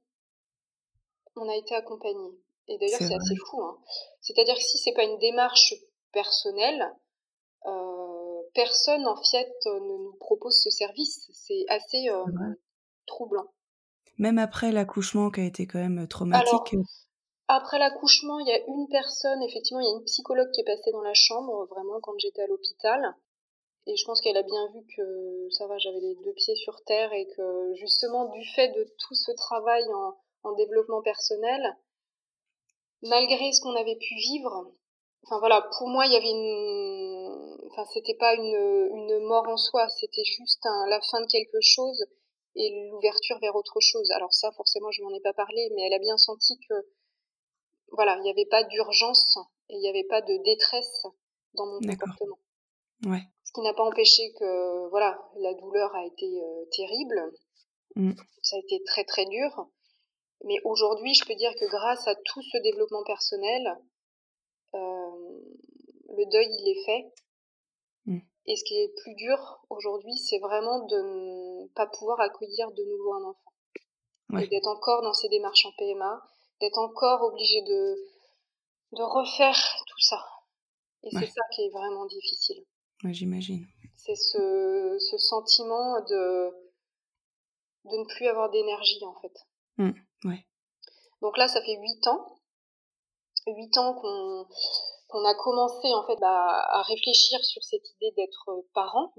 [1.36, 2.32] on a été accompagné.
[2.68, 3.62] Et d'ailleurs, c'est assez fou.
[3.62, 3.78] Hein.
[4.22, 5.74] C'est-à-dire que si c'est pas une démarche
[6.16, 6.92] personnelle,
[7.68, 11.30] euh, personne en fait ne nous propose ce service.
[11.34, 12.26] C'est assez euh,
[13.06, 13.46] troublant.
[14.18, 16.74] Même après l'accouchement qui a été quand même traumatique.
[16.74, 16.84] Euh
[17.48, 20.66] après l'accouchement, il y a une personne, effectivement, il y a une psychologue qui est
[20.66, 23.16] passée dans la chambre, vraiment, quand j'étais à l'hôpital.
[23.86, 26.84] Et je pense qu'elle a bien vu que ça va, j'avais les deux pieds sur
[26.86, 31.78] terre et que justement, du fait de tout ce travail en, en développement personnel,
[33.04, 34.72] malgré ce qu'on avait pu vivre,
[35.26, 39.58] enfin voilà, pour moi, il y avait une, enfin c'était pas une, une mort en
[39.58, 42.06] soi, c'était juste un, la fin de quelque chose
[42.56, 44.10] et l'ouverture vers autre chose.
[44.12, 46.74] Alors ça, forcément, je m'en ai pas parlé, mais elle a bien senti que
[47.92, 49.38] voilà, il n'y avait pas d'urgence
[49.70, 51.06] et il n'y avait pas de détresse
[51.54, 52.40] dans mon comportement.
[53.06, 53.22] Ouais.
[53.44, 57.32] Ce qui n'a pas empêché que voilà, la douleur a été euh, terrible.
[57.96, 58.14] Mmh.
[58.42, 59.68] Ça a été très très dur.
[60.44, 63.78] Mais aujourd'hui, je peux dire que grâce à tout ce développement personnel,
[64.76, 65.05] euh,
[66.10, 67.14] le deuil, il est fait.
[68.06, 68.20] Mmh.
[68.48, 72.84] Et ce qui est plus dur aujourd'hui, c'est vraiment de ne pas pouvoir accueillir de
[72.84, 73.42] nouveau un enfant.
[74.50, 76.22] D'être encore dans ces démarches en PMA,
[76.60, 77.96] d'être encore obligé de,
[78.94, 79.58] de refaire
[79.88, 80.26] tout ça.
[81.04, 82.66] Et c'est ça qui est vraiment difficile.
[83.04, 83.66] Ouais, j'imagine.
[83.96, 86.50] C'est ce, ce, sentiment de,
[87.86, 89.34] de ne plus avoir d'énergie, en fait.
[89.78, 89.92] Mmh,
[90.26, 90.46] ouais.
[91.22, 92.36] Donc là, ça fait huit ans.
[93.48, 94.48] Huit ans qu'on
[95.08, 99.14] qu'on a commencé en fait bah, à réfléchir sur cette idée d'être euh, parent.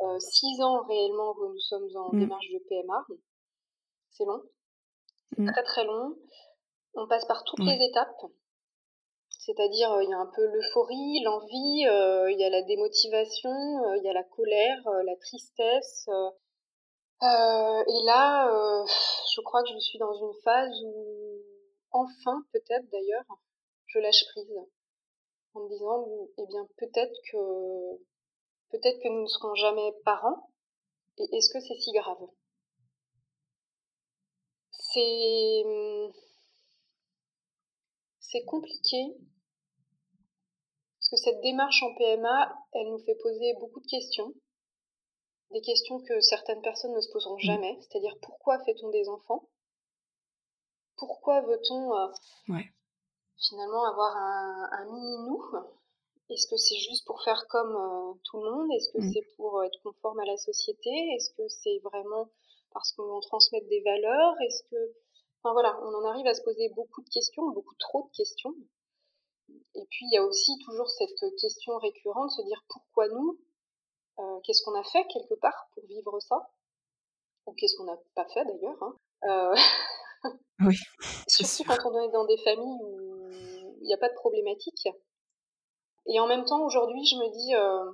[0.00, 2.20] Euh, six ans réellement que nous sommes en mmh.
[2.20, 3.06] démarche de PMA.
[4.10, 4.42] C'est long,
[5.30, 5.52] c'est mmh.
[5.52, 6.16] très très long.
[6.94, 8.22] On passe par toutes les étapes.
[9.38, 13.50] C'est-à-dire, euh, il y a un peu l'euphorie, l'envie, il y a la démotivation,
[13.96, 16.08] il y a la colère, la tristesse.
[17.22, 18.84] et là,
[19.34, 21.42] je crois que je suis dans une phase où,
[21.92, 23.24] enfin, peut-être d'ailleurs,
[23.86, 24.50] je lâche prise
[25.54, 26.06] en me disant
[26.38, 27.96] eh bien peut-être que
[28.70, 30.50] peut-être que nous ne serons jamais parents.
[31.18, 32.28] Et est-ce que c'est si grave?
[34.70, 35.64] C'est
[38.20, 39.16] c'est compliqué.
[40.98, 44.32] Parce que cette démarche en PMA, elle nous fait poser beaucoup de questions.
[45.50, 47.40] Des questions que certaines personnes ne se poseront mmh.
[47.40, 49.48] jamais, c'est-à-dire pourquoi fait-on des enfants?
[50.96, 52.08] Pourquoi veut-on euh,
[53.40, 55.44] finalement avoir un, un mini-nous
[56.30, 58.70] Est-ce que c'est juste pour faire comme euh, tout le monde?
[58.72, 59.12] Est-ce que mm.
[59.12, 60.90] c'est pour être conforme à la société?
[61.14, 62.28] Est-ce que c'est vraiment
[62.72, 64.34] parce qu'on transmet des valeurs?
[64.42, 64.76] Est-ce que...
[65.42, 68.54] Enfin voilà, on en arrive à se poser beaucoup de questions, beaucoup trop de questions.
[69.74, 73.38] Et puis il y a aussi toujours cette question récurrente, se dire pourquoi nous?
[74.18, 76.50] Euh, Qu'est-ce qu'on a fait quelque part pour vivre ça?
[77.46, 78.94] Ou qu'est-ce qu'on n'a pas fait d'ailleurs hein.
[79.24, 79.54] Euh...
[80.60, 80.76] Oui.
[81.28, 83.09] Surtout quand on est dans des familles où
[83.80, 84.88] il n'y a pas de problématique.
[86.06, 87.92] Et en même temps, aujourd'hui, je me dis, euh,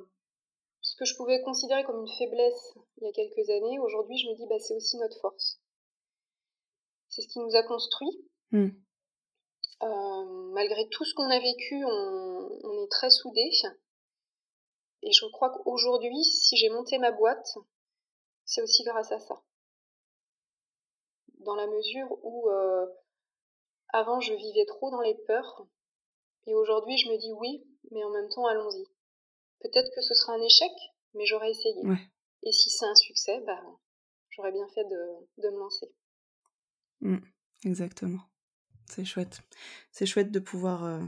[0.80, 4.28] ce que je pouvais considérer comme une faiblesse il y a quelques années, aujourd'hui, je
[4.28, 5.60] me dis, bah, c'est aussi notre force.
[7.08, 8.10] C'est ce qui nous a construit.
[8.52, 8.68] Hmm.
[9.82, 13.50] Euh, malgré tout ce qu'on a vécu, on, on est très soudés.
[15.02, 17.46] Et je crois qu'aujourd'hui, si j'ai monté ma boîte,
[18.44, 19.42] c'est aussi grâce à ça.
[21.40, 22.86] Dans la mesure où euh,
[23.90, 25.66] avant je vivais trop dans les peurs
[26.46, 28.84] et aujourd'hui, je me dis oui, mais en même temps, allons-y.
[29.60, 30.70] Peut-être que ce sera un échec,
[31.14, 31.82] mais j'aurais essayé.
[32.44, 33.60] Et si c'est un succès, bah,
[34.30, 35.86] j'aurais bien fait de, de me lancer.
[37.00, 37.18] Mmh,
[37.64, 38.20] exactement.
[38.88, 39.40] C'est chouette.
[39.90, 41.00] C'est chouette de pouvoir euh,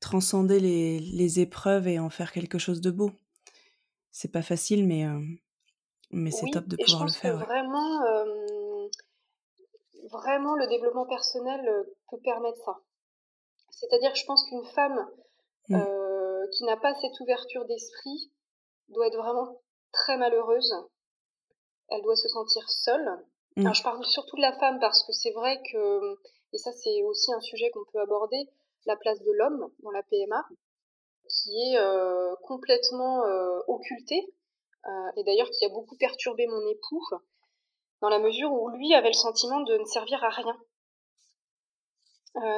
[0.00, 3.12] transcender les, les, épreuves et en faire quelque chose de beau.
[4.10, 5.20] C'est pas facile, mais, euh,
[6.10, 7.38] mais c'est top de pouvoir le faire.
[7.38, 8.88] Que vraiment, euh,
[10.10, 11.60] vraiment, le développement personnel
[12.10, 12.80] peut permettre ça
[13.70, 15.06] C'est-à-dire que je pense qu'une femme
[15.68, 15.78] mmh.
[16.52, 18.32] qui n'a pas cette ouverture d'esprit
[18.88, 19.60] doit être vraiment
[19.92, 20.74] très malheureuse.
[21.88, 23.24] Elle doit se sentir seule.
[23.56, 23.72] Mmh.
[23.72, 26.18] je parle surtout de la femme parce que c'est vrai que,
[26.52, 28.48] et ça c'est aussi un sujet qu'on peut aborder,
[28.86, 30.44] la place de l'homme dans la PMA,
[31.28, 34.34] qui est euh, complètement euh, occultée,
[34.86, 37.04] euh, et d'ailleurs qui a beaucoup perturbé mon époux,
[38.00, 40.56] dans la mesure où lui avait le sentiment de ne servir à rien.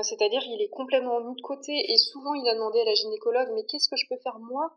[0.03, 3.49] C'est-à-dire il est complètement mis de côté et souvent il a demandé à la gynécologue
[3.55, 4.77] mais qu'est-ce que je peux faire moi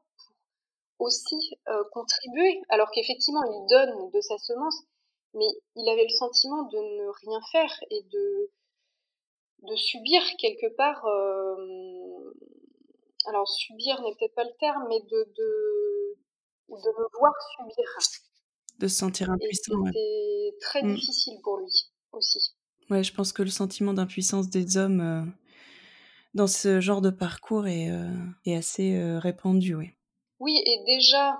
[0.97, 1.57] pour aussi
[1.91, 2.61] contribuer?
[2.69, 4.83] Alors qu'effectivement il donne de sa semence
[5.33, 8.51] mais il avait le sentiment de ne rien faire et de
[9.63, 11.05] de subir quelque part.
[11.05, 12.33] Euh,
[13.25, 16.17] alors subir n'est peut-être pas le terme, mais de, de,
[16.69, 17.85] de me voir subir.
[18.79, 19.85] De se sentir impuissant.
[19.85, 20.95] C'était très mm.
[20.95, 22.53] difficile pour lui aussi.
[22.93, 25.23] Ouais, je pense que le sentiment d'impuissance des hommes euh,
[26.35, 28.07] dans ce genre de parcours est, euh,
[28.45, 29.89] est assez répandu, oui.
[30.39, 31.39] Oui, et déjà,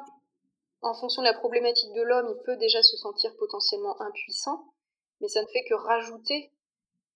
[0.82, 4.66] en fonction de la problématique de l'homme, il peut déjà se sentir potentiellement impuissant,
[5.22, 6.52] mais ça ne fait que rajouter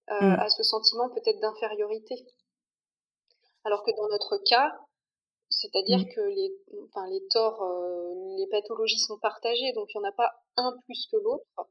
[0.09, 0.39] euh, mm.
[0.39, 2.15] à ce sentiment peut-être d'infériorité.
[3.65, 4.79] Alors que dans notre cas,
[5.49, 6.09] c'est-à-dire mm.
[6.13, 6.53] que les,
[6.85, 10.77] enfin, les torts, euh, les pathologies sont partagées, donc il n'y en a pas un
[10.85, 11.69] plus que l'autre.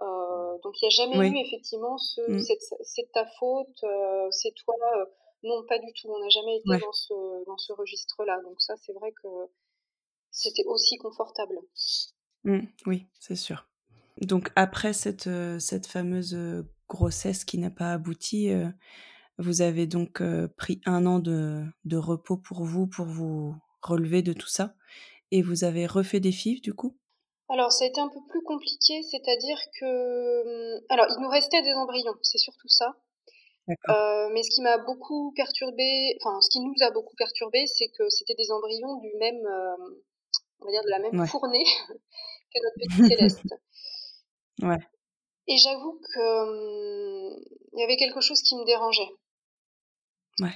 [0.00, 2.40] Euh, donc il n'y a jamais eu effectivement ce mm.
[2.82, 3.84] c'est ta faute,
[4.30, 4.74] c'est toi.
[5.42, 6.08] non, pas du tout.
[6.08, 8.40] On n'a jamais été dans ce, dans ce registre-là.
[8.42, 9.28] Donc ça, c'est vrai que
[10.30, 11.58] c'était aussi confortable.
[12.86, 13.66] oui, c'est sûr.
[14.20, 16.36] Donc après cette, cette fameuse
[16.88, 18.50] grossesse qui n'a pas abouti,
[19.38, 20.22] vous avez donc
[20.56, 24.74] pris un an de, de, repos pour vous, pour vous relever de tout ça.
[25.30, 26.96] Et vous avez refait des FIV du coup?
[27.48, 30.76] Alors ça a été un peu plus compliqué, c'est-à-dire que...
[30.76, 32.94] Mmh, alors il nous restait des embryons, c'est surtout ça.
[33.90, 37.88] Euh, mais ce qui m'a beaucoup perturbé, enfin ce qui nous a beaucoup perturbé, c'est
[37.88, 39.46] que c'était des embryons du même,
[40.60, 41.64] on va dire de la même fournée
[42.54, 43.54] que notre petit céleste.
[44.62, 44.78] Ouais.
[45.48, 49.10] Et j'avoue que hum, il y avait quelque chose qui me dérangeait.
[50.40, 50.54] Ouais.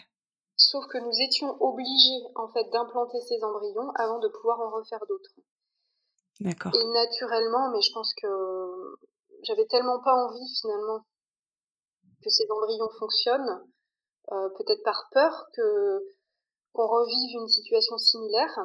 [0.56, 5.04] Sauf que nous étions obligés en fait d'implanter ces embryons avant de pouvoir en refaire
[5.08, 5.34] d'autres.
[6.42, 6.72] D'accord.
[6.74, 8.28] Et naturellement, mais je pense que
[9.44, 11.04] j'avais tellement pas envie finalement
[12.22, 13.64] que ces embryons fonctionnent,
[14.32, 16.00] euh, peut-être par peur que
[16.72, 18.58] qu'on revive une situation similaire,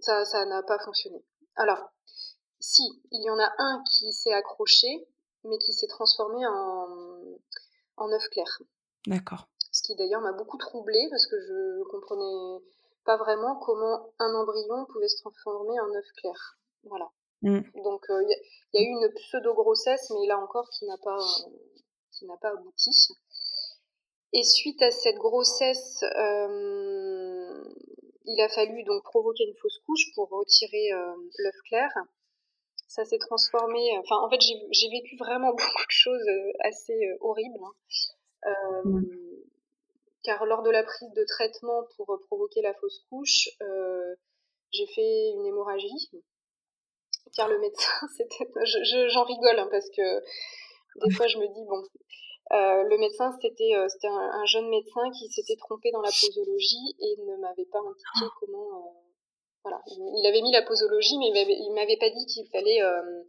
[0.00, 1.24] ça ça n'a pas fonctionné.
[1.56, 1.90] Alors,
[2.60, 5.08] si il y en a un qui s'est accroché,
[5.42, 7.38] mais qui s'est transformé en,
[7.96, 8.62] en œuf clair.
[9.06, 9.48] D'accord.
[9.72, 12.64] Ce qui d'ailleurs m'a beaucoup troublée parce que je comprenais
[13.04, 16.56] pas vraiment comment un embryon pouvait se transformer en œuf clair.
[16.86, 17.10] Voilà.
[17.44, 17.60] Mm.
[17.82, 18.38] Donc euh, il
[18.72, 21.18] y, a eu une pseudo-grossesse, mais là encore qui n'a pas,
[22.12, 22.90] qui n'a pas abouti.
[24.32, 27.64] Et suite à cette grossesse, euh,
[28.24, 31.90] il a fallu donc provoquer une fausse couche pour retirer euh, l'œuf clair
[32.86, 33.98] ça s'est transformé.
[33.98, 36.28] Enfin, en fait, j'ai vécu vraiment beaucoup de choses
[36.60, 37.58] assez horribles.
[37.60, 37.72] Hein.
[38.46, 39.00] Euh,
[40.22, 43.48] car lors de la prise de traitement pour provoquer la fausse couche,
[44.70, 46.10] j'ai fait une hémorragie.
[47.36, 48.48] Car le médecin, c'était.
[49.08, 50.20] J'en rigole hein, parce que
[51.04, 51.82] des fois, je me dis, bon,
[52.50, 57.16] le médecin, c'était c'était un, un, jeune médecin qui s'était trompé dans la posologie et
[57.22, 59.04] ne m'avait pas indiqué comment
[59.64, 59.80] voilà.
[59.88, 63.22] Il avait mis la posologie, mais il m'avait pas dit qu'il fallait, euh,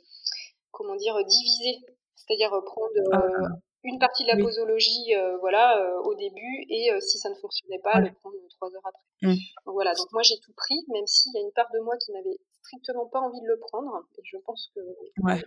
[0.71, 1.79] comment dire, diviser.
[2.15, 3.47] C'est-à-dire euh, prendre ah, euh,
[3.84, 8.12] une partie de la posologie voilà, au début et si ça ne fonctionnait pas, le
[8.13, 9.01] prendre trois heures après.
[9.21, 9.36] Mmh.
[9.65, 11.95] Donc voilà, donc moi j'ai tout pris, même s'il y a une part de moi
[11.97, 14.80] qui n'avait strictement pas envie de le prendre, et je pense que
[15.23, 15.41] ouais,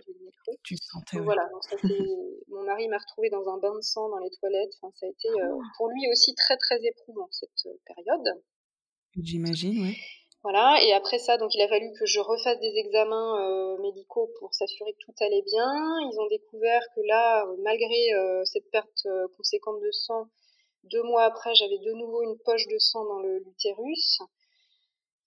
[0.63, 1.19] tu sentais.
[1.19, 1.75] Voilà, donc ça
[2.47, 4.73] mon mari m'a retrouvé dans un bain de sang dans les toilettes.
[4.81, 5.55] Enfin, ça a été ah.
[5.77, 8.41] pour lui aussi très très éprouvant cette période.
[9.17, 9.97] J'imagine, oui.
[10.41, 14.31] Voilà, et après ça, donc il a fallu que je refasse des examens euh, médicaux
[14.39, 15.69] pour s'assurer que tout allait bien.
[16.09, 20.27] Ils ont découvert que là, euh, malgré euh, cette perte conséquente de sang,
[20.85, 24.19] deux mois après, j'avais de nouveau une poche de sang dans l'utérus.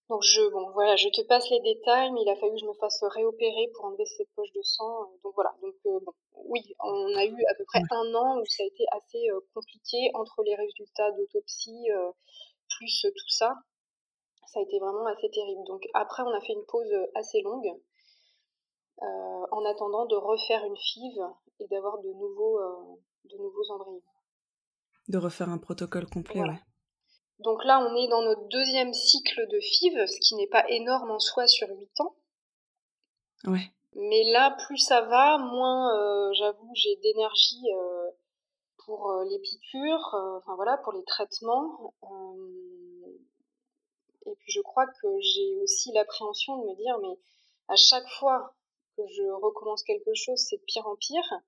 [0.08, 2.66] Donc je, bon, voilà, je te passe les détails, mais il a fallu que je
[2.66, 5.10] me fasse réopérer pour enlever cette poche de sang.
[5.24, 6.12] Donc voilà, donc bon,
[6.46, 10.10] oui, on a eu à peu près un an où ça a été assez compliqué
[10.14, 11.88] entre les résultats d'autopsie
[12.68, 13.54] plus tout ça
[14.52, 15.64] ça a été vraiment assez terrible.
[15.66, 17.72] Donc après, on a fait une pause euh, assez longue
[19.02, 21.20] euh, en attendant de refaire une FIV
[21.60, 22.96] et d'avoir de nouveaux, euh,
[23.30, 24.02] de nouveaux embryons.
[25.08, 26.60] De refaire un protocole complet, ouais.
[27.42, 31.10] Donc là, on est dans notre deuxième cycle de FIV, ce qui n'est pas énorme
[31.10, 32.14] en soi sur 8 ans.
[33.44, 33.72] Ouais.
[33.94, 37.66] Mais là, plus ça va, moins, j'avoue, j'ai d'énergie
[38.84, 41.94] pour les piqûres, enfin voilà, pour les traitements.
[44.26, 47.18] et puis je crois que j'ai aussi l'appréhension de me dire, mais
[47.68, 48.54] à chaque fois
[48.96, 51.40] que je recommence quelque chose, c'est de pire en pire.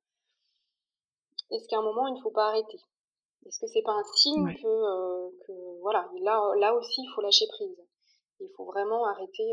[1.50, 2.80] Est-ce qu'à un moment, il ne faut pas arrêter?
[3.46, 7.46] Est-ce que c'est pas un signe que, que, voilà, là, là aussi, il faut lâcher
[7.48, 7.76] prise.
[8.40, 9.52] Il faut vraiment arrêter.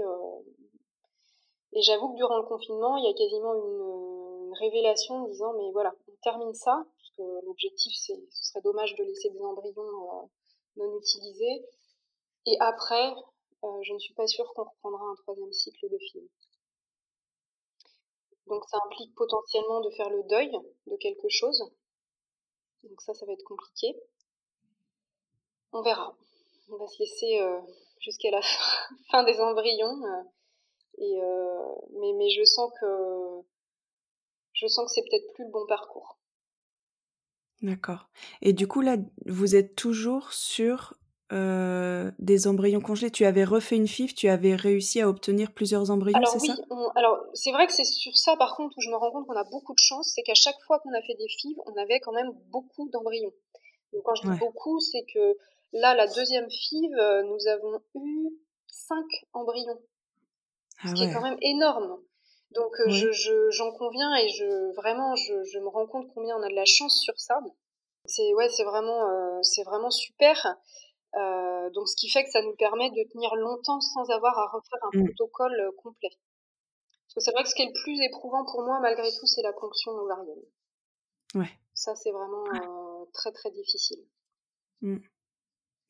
[1.74, 5.96] Et j'avoue que durant le confinement, il y a quasiment une, révélation disant, mais voilà,
[6.10, 10.30] on termine ça, parce que l'objectif, c'est, ce serait dommage de laisser des embryons
[10.76, 11.66] non utilisés.
[12.46, 13.14] Et après,
[13.82, 16.28] je ne suis pas sûre qu'on reprendra un troisième cycle de film.
[18.48, 20.52] Donc ça implique potentiellement de faire le deuil
[20.88, 21.64] de quelque chose.
[22.84, 23.96] Donc ça, ça va être compliqué.
[25.72, 26.16] On verra.
[26.70, 27.60] On va se laisser euh,
[28.00, 28.42] jusqu'à la
[29.12, 30.04] fin des embryons.
[30.06, 30.24] Euh,
[31.00, 33.42] euh, mais, mais je sens que
[34.54, 36.20] je sens que c'est peut-être plus le bon parcours.
[37.62, 38.10] D'accord.
[38.42, 40.96] Et du coup là, vous êtes toujours sur
[41.32, 43.10] euh, des embryons congelés.
[43.10, 46.56] Tu avais refait une FIV, tu avais réussi à obtenir plusieurs embryons, c'est ça
[46.96, 49.38] Alors c'est vrai que c'est sur ça par contre où je me rends compte qu'on
[49.38, 52.00] a beaucoup de chance, c'est qu'à chaque fois qu'on a fait des FIV, on avait
[52.02, 53.32] quand même beaucoup d'embryons.
[53.94, 55.38] Donc quand je dis beaucoup, c'est que
[55.74, 58.30] là, la deuxième FIV, euh, nous avons eu
[58.68, 59.80] cinq embryons.
[60.84, 61.98] ce ah qui est quand même énorme.
[62.54, 66.42] Donc euh, je, j'en conviens et je vraiment je, je, me rends compte combien on
[66.42, 67.40] a de la chance sur ça.
[68.06, 70.58] C'est ouais, c'est vraiment c'est vraiment super.
[71.16, 74.48] Euh, donc, ce qui fait que ça nous permet de tenir longtemps sans avoir à
[74.48, 75.06] refaire un mmh.
[75.06, 76.10] protocole complet.
[76.10, 79.26] Parce que c'est vrai que ce qui est le plus éprouvant pour moi, malgré tout,
[79.26, 80.44] c'est la ponction ovarienne.
[81.36, 81.50] Ouais.
[81.74, 84.00] Ça, c'est vraiment euh, très, très difficile.
[84.82, 84.98] Mmh.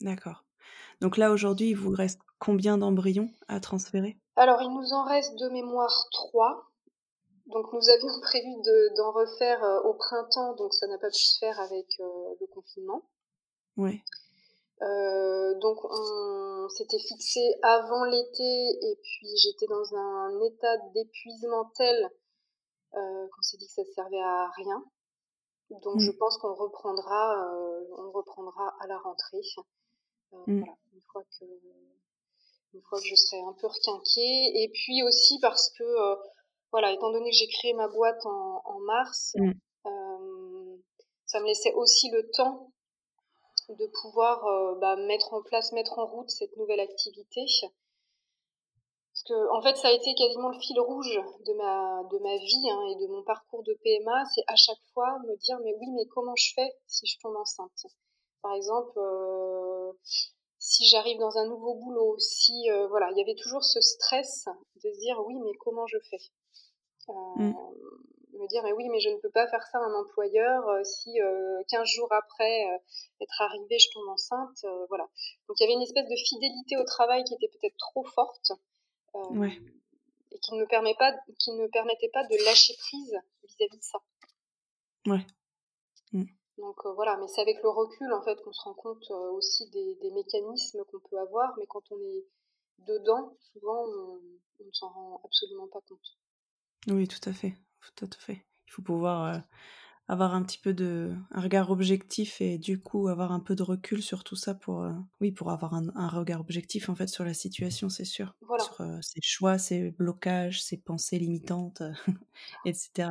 [0.01, 0.43] D'accord.
[0.99, 4.17] Donc là, aujourd'hui, il vous reste combien d'embryons à transférer?
[4.35, 6.71] Alors, il nous en reste de mémoire trois.
[7.45, 8.49] Donc, nous avions prévu
[8.97, 13.03] d'en refaire au printemps, donc ça n'a pas pu se faire avec le confinement.
[13.77, 14.03] Ouais.
[14.81, 22.09] Euh, donc on s'était fixé avant l'été et puis j'étais dans un état d'épuisement tel
[22.95, 24.83] euh, qu'on s'est dit que ça ne servait à rien.
[25.69, 26.17] Donc je mm.
[26.17, 29.41] pense qu'on reprendra, euh, on reprendra à la rentrée.
[30.31, 30.59] Mm.
[30.59, 31.45] voilà, une fois que
[32.73, 34.63] une fois que je serai un peu requinquée.
[34.63, 35.83] Et puis aussi parce que
[36.71, 39.51] voilà, étant donné que j'ai créé ma boîte en, en mars, mm.
[41.27, 42.70] ça me laissait aussi le temps
[43.77, 47.45] de pouvoir euh, bah, mettre en place, mettre en route cette nouvelle activité.
[47.61, 52.37] Parce que, en fait, ça a été quasiment le fil rouge de ma, de ma
[52.37, 54.23] vie hein, et de mon parcours de PMA.
[54.33, 57.35] C'est à chaque fois me dire, mais oui, mais comment je fais si je tombe
[57.35, 57.85] enceinte?
[58.41, 59.91] Par exemple, euh,
[60.57, 64.45] si j'arrive dans un nouveau boulot, si, euh, voilà, il y avait toujours ce stress
[64.83, 66.21] de se dire, oui, mais comment je fais?
[67.07, 67.53] Mmh
[68.33, 70.83] me dire mais oui mais je ne peux pas faire ça à un employeur euh,
[70.83, 71.13] si
[71.69, 72.77] 15 euh, jours après euh,
[73.21, 75.07] être arrivé je tombe enceinte voilà.
[75.47, 78.51] Donc il y avait une espèce de fidélité au travail qui était peut-être trop forte
[80.33, 83.83] et qui ne me permet pas qui ne permettait pas de lâcher prise vis-à-vis de
[83.83, 83.99] ça.
[85.07, 85.25] Ouais.
[86.13, 86.25] Mm.
[86.57, 89.95] donc voilà mais c'est avec le recul en fait qu'on se rend compte aussi des,
[89.95, 92.25] des mécanismes qu'on peut avoir mais quand on est
[92.87, 96.17] dedans souvent on ne s'en rend absolument pas compte.
[96.87, 97.53] Oui tout à fait
[97.95, 98.45] tout à fait.
[98.67, 99.39] Il faut pouvoir euh,
[100.07, 103.63] avoir un petit peu de un regard objectif et du coup avoir un peu de
[103.63, 107.23] recul sur tout ça pour euh, oui pour avoir un, regard objectif en fait sur
[107.23, 108.35] la situation c'est sûr.
[108.59, 111.81] Sur euh, ses choix ses blocages ses pensées limitantes
[112.65, 113.09] etc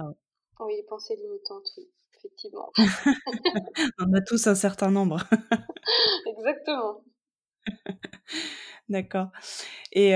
[0.60, 2.70] oui pensées limitantes oui effectivement.
[3.98, 5.24] On a tous un certain nombre.
[6.26, 7.02] Exactement.
[8.90, 9.28] D'accord.
[9.92, 10.12] Et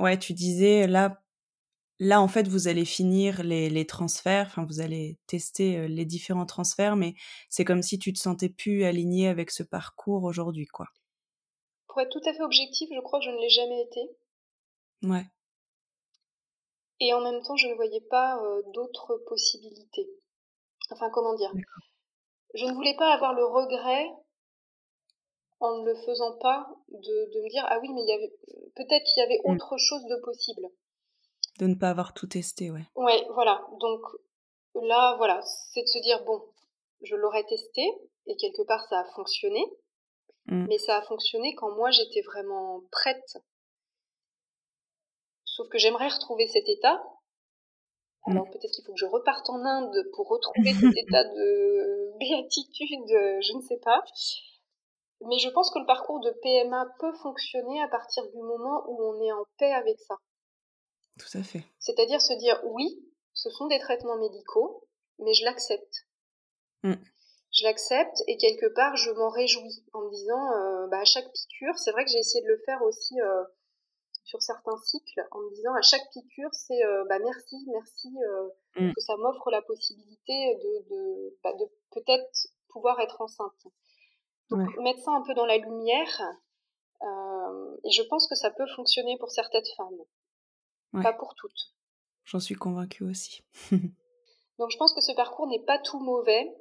[0.00, 1.22] ouais tu disais là
[1.98, 6.94] Là, en fait, vous allez finir les, transferts, enfin, vous allez tester les différents transferts,
[6.94, 7.14] mais
[7.48, 10.86] c'est comme si tu te sentais plus aligné avec ce parcours aujourd'hui, quoi.
[11.88, 14.00] Pour être tout à fait objectif, je crois que je ne l'ai jamais été.
[15.04, 15.24] Ouais.
[17.00, 18.38] Et en même temps, je ne voyais pas
[18.74, 20.08] d'autres possibilités.
[20.90, 21.52] Enfin, comment dire?
[22.54, 24.06] Je ne voulais pas avoir le regret,
[25.60, 28.32] en ne le faisant pas, de, de me dire ah oui, mais il y avait
[28.74, 29.52] peut-être qu'il y avait mmh.
[29.52, 30.68] autre chose de possible.
[31.58, 32.86] De ne pas avoir tout testé, ouais.
[32.96, 33.66] Ouais, voilà.
[33.80, 34.00] Donc
[34.74, 36.42] là, voilà, c'est de se dire, bon,
[37.02, 37.82] je l'aurais testé,
[38.26, 39.64] et quelque part, ça a fonctionné.
[40.46, 40.66] Mmh.
[40.68, 43.38] Mais ça a fonctionné quand moi, j'étais vraiment prête.
[45.44, 47.02] Sauf que j'aimerais retrouver cet état.
[48.26, 48.32] Mmh.
[48.32, 53.08] Alors peut-être qu'il faut que je reparte en Inde pour retrouver cet état de béatitude,
[53.08, 54.02] je ne sais pas.
[55.22, 59.02] Mais je pense que le parcours de PMA peut fonctionner à partir du moment où
[59.02, 60.16] on est en paix avec ça.
[61.18, 61.64] Tout à fait.
[61.78, 63.02] C'est-à-dire se dire oui,
[63.32, 64.86] ce sont des traitements médicaux,
[65.18, 66.06] mais je l'accepte.
[66.82, 66.94] Mm.
[67.52, 71.76] je l'accepte et quelque part je m'en réjouis en me disant bah, à chaque piqûre,
[71.78, 73.16] c'est vrai que j'ai essayé de le faire aussi
[74.24, 78.08] sur certains cycles en me disant à chaque piqûre c'est bah merci merci
[78.76, 78.92] mmh.
[78.92, 83.66] que ça m'offre la possibilité de de, bah, de peut-être pouvoir être enceinte
[84.50, 86.22] donc mettre ça un peu dans la lumière
[87.02, 90.04] et je pense que ça peut fonctionner pour certaines femmes
[91.02, 91.74] pas pour toutes.
[92.24, 93.42] J'en suis convaincue aussi.
[94.58, 96.56] Donc je pense que ce parcours n'est pas tout mauvais.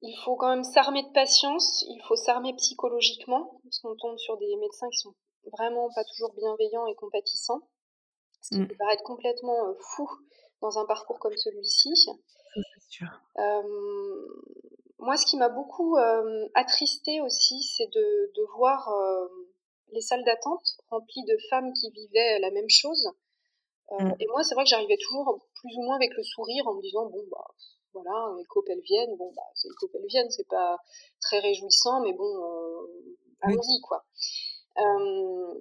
[0.00, 4.36] Il faut quand même s'armer de patience, il faut s'armer psychologiquement, parce qu'on tombe sur
[4.36, 5.14] des médecins qui sont
[5.52, 7.60] vraiment pas toujours bienveillants et compatissants,
[8.40, 8.68] ce qui mm.
[8.68, 10.08] peut paraître complètement euh, fou
[10.60, 11.92] dans un parcours comme celui-ci.
[13.38, 13.62] Euh,
[14.98, 18.88] moi, ce qui m'a beaucoup euh, attristé aussi, c'est de, de, voir
[19.92, 23.08] les salles d'attente remplies de femmes qui vivaient la même chose.
[23.90, 24.12] Mm.
[24.20, 26.82] Et moi, c'est vrai que j'arrivais toujours plus ou moins avec le sourire en me
[26.82, 27.46] disant bon bah
[27.94, 30.78] voilà, les coupes elles viennent, bon bah les coupes elles viennent, c'est pas
[31.20, 32.88] très réjouissant, mais bon,
[33.42, 34.04] allons-y quoi.
[34.78, 35.54] Euh,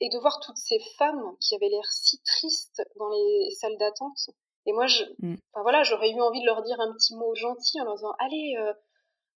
[0.00, 4.30] et de voir toutes ces femmes qui avaient l'air si tristes dans les salles d'attente.
[4.66, 5.36] Et moi, je, mm.
[5.62, 8.56] voilà, j'aurais eu envie de leur dire un petit mot gentil en leur disant allez,
[8.58, 8.72] euh,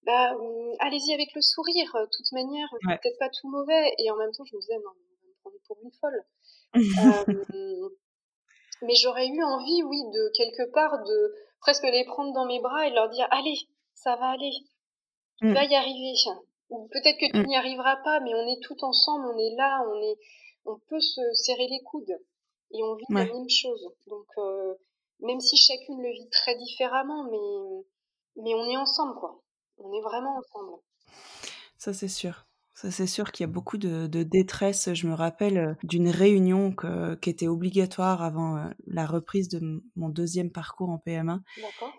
[0.05, 1.91] bah, mm, allez-y avec le sourire.
[1.95, 3.93] De toute manière, c'est peut-être pas tout mauvais.
[3.99, 6.25] Et en même temps, je me disais non, on me prendre pour une folle.
[7.55, 7.89] euh,
[8.83, 12.87] mais j'aurais eu envie, oui, de quelque part de presque les prendre dans mes bras
[12.87, 13.59] et leur dire allez,
[13.95, 14.53] ça va aller,
[15.39, 15.55] tu mm.
[15.55, 16.13] vas y arriver.
[16.71, 17.47] Ou peut-être que tu mm.
[17.47, 20.19] n'y arriveras pas, mais on est tout ensemble, on est là, on est,
[20.67, 22.19] on peut se serrer les coudes
[22.73, 23.93] et on vit la même chose.
[24.07, 24.75] Donc euh,
[25.21, 29.43] même si chacune le vit très différemment, mais mais on est ensemble quoi.
[29.79, 30.83] On est vraiment ensemble.
[31.79, 32.49] Ça c'est sûr.
[32.81, 34.95] Ça, c'est sûr qu'il y a beaucoup de, détresse.
[34.95, 36.73] Je me rappelle euh, d'une réunion
[37.21, 41.41] qui était obligatoire avant euh, la reprise de mon deuxième parcours en PMA.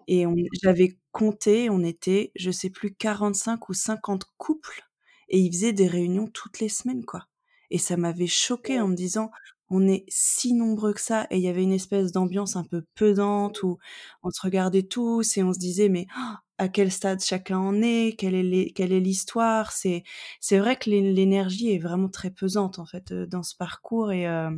[0.08, 0.24] Et
[0.64, 4.88] j'avais compté, on était, je sais plus, 45 ou 50 couples.
[5.28, 7.26] Et ils faisaient des réunions toutes les semaines, quoi.
[7.72, 9.32] Et ça m'avait choqué en me disant,
[9.70, 12.86] on est si nombreux que ça et il y avait une espèce d'ambiance un peu
[12.96, 13.80] pesante où
[14.24, 17.82] on se regardait tous et on se disait mais oh, à quel stade chacun en
[17.82, 20.04] est quelle est l'histoire c'est
[20.40, 24.28] c'est vrai que l'énergie est vraiment très pesante en fait euh, dans ce parcours et
[24.28, 24.52] euh,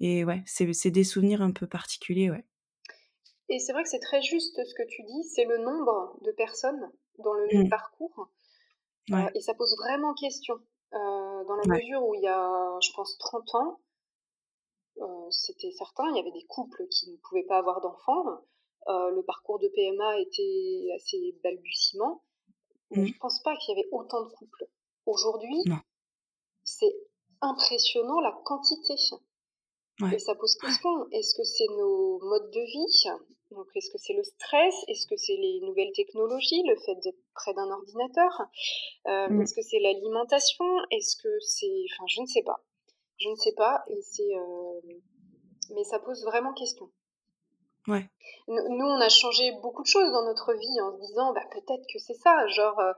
[0.00, 2.44] et ouais c'est des souvenirs un peu particuliers ouais
[3.48, 6.30] et c'est vrai que c'est très juste ce que tu dis c'est le nombre de
[6.32, 7.68] personnes dans le mmh.
[7.68, 8.30] parcours
[9.12, 10.54] euh, et ça pose vraiment question
[10.94, 13.80] euh, dans la mesure où il y a, je pense, 30 ans,
[15.30, 18.40] c'était certain, il y avait des couples qui ne pouvaient pas avoir d'enfants.
[18.88, 22.22] Euh, le parcours de PMA était assez balbutiement.
[22.90, 23.06] Mais mmh.
[23.06, 24.66] je ne pense pas qu'il y avait autant de couples.
[25.06, 25.62] Aujourd'hui,
[26.62, 26.94] c'est
[27.40, 28.94] impressionnant la quantité.
[30.12, 30.90] Et ça pose question.
[31.10, 33.20] Est-ce que c'est nos modes de vie?
[33.52, 34.74] Donc, est-ce que c'est le stress?
[34.88, 38.42] Est-ce que c'est les nouvelles technologies, le fait d'être près d'un ordinateur?
[39.06, 39.42] Euh, mm.
[39.42, 40.64] Est-ce que c'est l'alimentation?
[40.90, 41.84] Est-ce que c'est...
[41.92, 42.60] Enfin, je ne sais pas.
[43.18, 43.84] Je ne sais pas.
[43.88, 44.34] Et c'est...
[44.34, 44.80] Euh,
[45.74, 46.90] mais ça pose vraiment question.
[47.88, 48.08] Ouais.
[48.48, 51.84] Nous, on a changé beaucoup de choses dans notre vie en se disant, bah, peut-être
[51.92, 52.46] que c'est ça.
[52.48, 52.92] Genre, euh,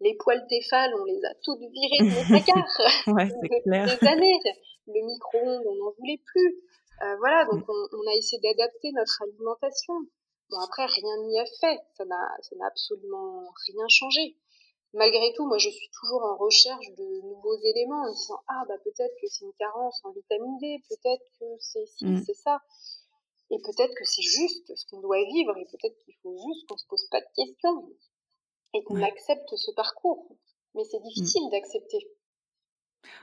[0.00, 3.28] les poils téphales, on les a toutes virées de nos placards ouais,
[3.64, 3.86] clair.
[3.86, 4.38] des années
[4.86, 6.56] le micro-ondes, on n'en voulait plus.
[7.02, 7.72] Euh, voilà, donc mm.
[7.92, 9.94] on, a essayé d'adapter notre alimentation.
[10.50, 11.78] Bon, après, rien n'y a fait.
[11.96, 14.36] Ça n'a, ça n'a absolument rien changé.
[14.92, 18.74] Malgré tout, moi, je suis toujours en recherche de nouveaux éléments en disant, ah, bah,
[18.82, 22.22] peut-être que c'est une carence en vitamine D, peut-être que c'est ci, mm.
[22.26, 22.60] c'est ça.
[23.50, 26.76] Et peut-être que c'est juste ce qu'on doit vivre et peut-être qu'il faut juste qu'on
[26.76, 27.90] se pose pas de questions
[28.74, 30.36] et qu'on accepte ce parcours.
[30.74, 31.08] Mais c'est mm.
[31.08, 32.08] difficile d'accepter.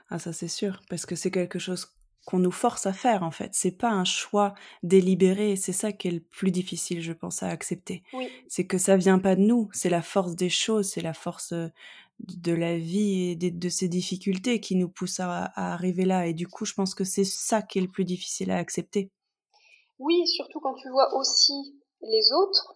[0.09, 3.31] Ah ça c'est sûr, parce que c'est quelque chose qu'on nous force à faire en
[3.31, 3.51] fait.
[3.53, 4.53] C'est pas un choix
[4.83, 8.03] délibéré, c'est ça qui est le plus difficile, je pense, à accepter.
[8.49, 11.53] C'est que ça vient pas de nous, c'est la force des choses, c'est la force
[12.19, 16.27] de la vie et de, ces difficultés qui nous poussent à, arriver là.
[16.27, 19.09] Et du coup, je pense que c'est ça qui est le plus difficile à accepter.
[19.99, 22.75] Oui, surtout quand tu vois aussi les autres,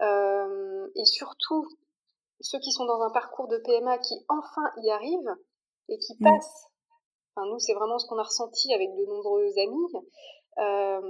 [0.00, 1.66] et surtout
[2.40, 5.36] ceux qui sont dans un parcours de PMA qui enfin y arrivent,
[5.88, 6.24] et qui mmh.
[6.24, 6.66] passe.
[7.34, 10.08] Enfin, nous, c'est vraiment ce qu'on a ressenti avec de nombreux amis.
[10.58, 11.00] Euh,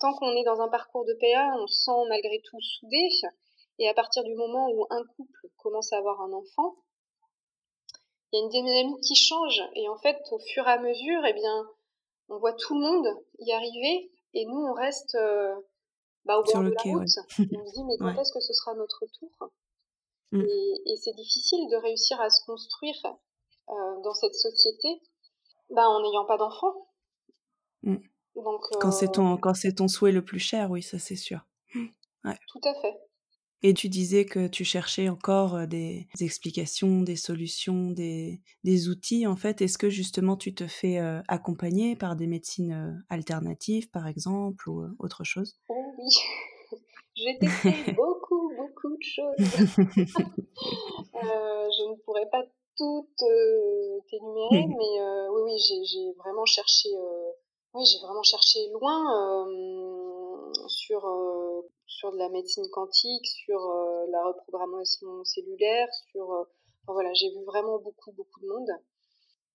[0.00, 3.08] tant qu'on est dans un parcours de PA, on se sent malgré tout soudé.
[3.78, 6.76] Et à partir du moment où un couple commence à avoir un enfant,
[8.32, 9.62] il y a une dynamique qui change.
[9.74, 11.68] Et en fait, au fur et à mesure, eh bien,
[12.28, 13.06] on voit tout le monde
[13.38, 14.10] y arriver.
[14.34, 15.54] Et nous, on reste euh,
[16.24, 17.08] bah, au bord de la route.
[17.38, 19.50] on se dit, mais quand est-ce que ce sera notre tour?
[20.32, 20.42] Mmh.
[20.42, 22.94] Et, et c'est difficile de réussir à se construire
[23.70, 25.02] euh, dans cette société
[25.70, 26.88] bah, en n'ayant pas d'enfants.
[27.82, 27.96] Mm.
[28.36, 31.16] Donc, quand c'est ton, euh, quand c'est ton souhait le plus cher, oui, ça c'est
[31.16, 31.40] sûr.
[31.72, 33.00] Tout à fait.
[33.62, 39.36] Et tu disais que tu cherchais encore des explications, des solutions, des, des outils en
[39.36, 39.60] fait.
[39.60, 40.98] Est-ce que justement tu te fais
[41.28, 45.58] accompagner par des médecines alternatives par exemple ou autre chose?
[45.68, 46.08] Oh oui,
[47.14, 49.34] j'ai testé beaucoup, beaucoup de choses.
[51.12, 52.42] je ne pourrais pas
[52.78, 53.22] toutes
[54.10, 54.74] énumérer, mmh.
[54.78, 56.88] mais oui, oui, j'ai vraiment cherché,
[57.74, 59.46] oui, j'ai vraiment cherché loin
[60.66, 61.04] sur
[61.90, 66.44] sur de la médecine quantique, sur euh, la reprogrammation cellulaire, sur euh,
[66.86, 68.70] voilà, j'ai vu vraiment beaucoup beaucoup de monde.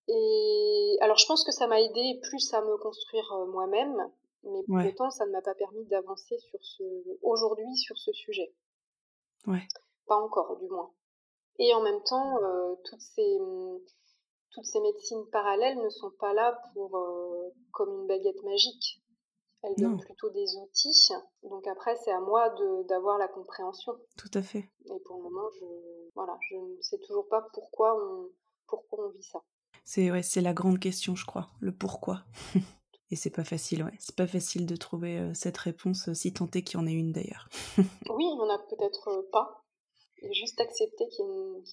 [0.07, 3.95] Et alors je pense que ça m'a aidé plus à me construire euh, moi-même,
[4.43, 6.83] mais pour autant ça ne m'a pas permis d'avancer sur ce
[7.23, 8.53] aujourd'hui sur ce sujet.
[9.47, 9.65] Ouais.
[10.05, 10.91] Pas encore du moins.
[11.57, 12.37] Et en même temps,
[12.83, 13.37] toutes ces
[14.51, 17.01] toutes ces médecines parallèles ne sont pas là pour
[17.71, 19.01] comme une baguette magique.
[19.65, 21.09] Elle donne plutôt des outils.
[21.43, 22.53] Donc après, c'est à moi
[22.87, 23.93] d'avoir la compréhension.
[24.17, 24.69] Tout à fait.
[24.85, 25.65] Et pour le moment, je,
[26.13, 28.29] voilà, je ne sais toujours pas pourquoi on,
[28.67, 29.41] pourquoi on vit ça.
[29.83, 32.23] C'est ouais, la grande question, je crois, le pourquoi.
[33.11, 33.93] Et c'est pas facile, ouais.
[33.99, 36.87] C'est pas facile de trouver euh, cette réponse, euh, si tant est qu'il y en
[36.87, 37.47] ait une d'ailleurs.
[37.77, 39.63] oui, il n'y en a peut-être euh, pas.
[40.23, 41.25] Et juste accepter qu'il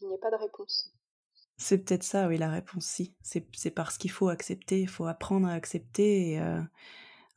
[0.09, 0.93] n'y ait pas de réponse.
[1.57, 3.14] C'est peut-être ça, oui, la réponse, si.
[3.22, 6.40] C'est parce qu'il faut accepter, il faut apprendre à accepter et,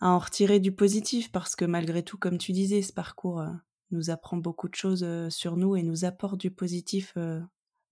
[0.01, 3.49] à en retirer du positif parce que malgré tout, comme tu disais, ce parcours euh,
[3.91, 7.39] nous apprend beaucoup de choses euh, sur nous et nous apporte du positif euh,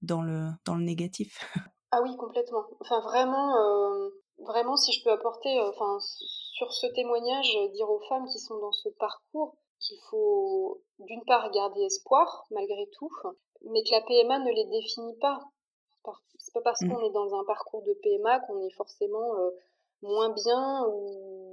[0.01, 1.39] dans, le, dans le négatif.
[1.95, 2.65] Ah oui, complètement.
[2.79, 3.53] Enfin, vraiment,
[4.39, 8.71] vraiment, si je peux apporter, enfin, sur ce témoignage, dire aux femmes qui sont dans
[8.71, 13.11] ce parcours qu'il faut, d'une part, garder espoir, malgré tout,
[13.65, 15.39] mais que la PMA ne les définit pas.
[16.39, 16.89] C'est pas parce mmh.
[16.89, 19.29] qu'on est dans un parcours de PMA qu'on est forcément
[20.01, 21.52] moins bien ou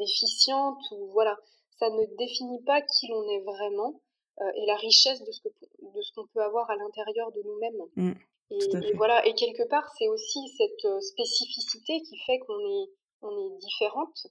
[0.00, 1.36] déficiente ou voilà,
[1.78, 4.00] ça ne définit pas qui l'on est vraiment
[4.40, 7.42] euh, et la richesse de ce que de ce qu'on peut avoir à l'intérieur de
[7.42, 7.82] nous-mêmes.
[7.96, 8.12] Mmh,
[8.50, 12.90] et, voilà, et quelque part, c'est aussi cette euh, spécificité qui fait qu'on est
[13.22, 14.26] on est différente,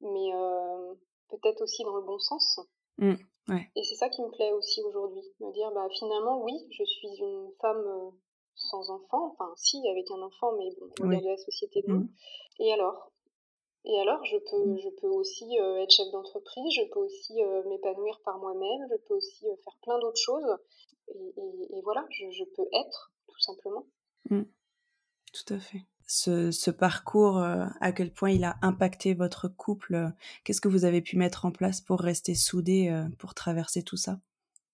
[0.00, 0.94] mais euh,
[1.30, 2.60] peut-être aussi dans le bon sens.
[2.98, 3.14] Mmh,
[3.76, 7.08] et c'est ça qui me plaît aussi aujourd'hui, me dire bah finalement oui, je suis
[7.18, 8.12] une femme
[8.56, 12.08] sans enfant, enfin si avec un enfant, mais bon, on de la société mmh.
[12.60, 13.12] Et alors?
[13.86, 14.78] Et alors, je peux, mmh.
[14.78, 18.96] je peux aussi euh, être chef d'entreprise, je peux aussi euh, m'épanouir par moi-même, je
[19.06, 20.56] peux aussi euh, faire plein d'autres choses.
[21.08, 23.84] Et, voilà, je, peux être, tout simplement.
[24.30, 24.44] Mmh.
[25.34, 25.82] Tout à fait.
[26.06, 30.12] Ce, ce, parcours, à quel point il a impacté votre couple
[30.44, 34.18] Qu'est-ce que vous avez pu mettre en place pour rester soudés, pour traverser tout ça?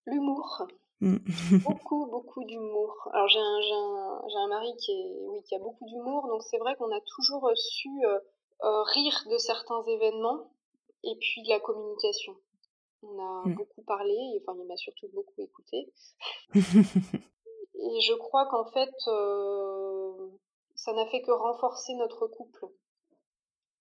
[0.07, 0.69] L'humour.
[1.01, 1.17] Mmh.
[1.65, 3.09] beaucoup, beaucoup d'humour.
[3.13, 6.59] Alors j'ai un, un, un, mari qui, est, oui, qui a beaucoup d'humour, donc c'est
[6.59, 7.89] vrai qu'on a toujours su
[8.63, 10.51] rire de certains événements
[11.03, 12.37] et puis la communication.
[13.03, 13.55] On a mmh.
[13.55, 15.93] beaucoup parlé, enfin il m'a surtout beaucoup écouté.
[16.55, 20.29] et je crois qu'en fait, euh,
[20.75, 22.67] ça n'a fait que renforcer notre couple.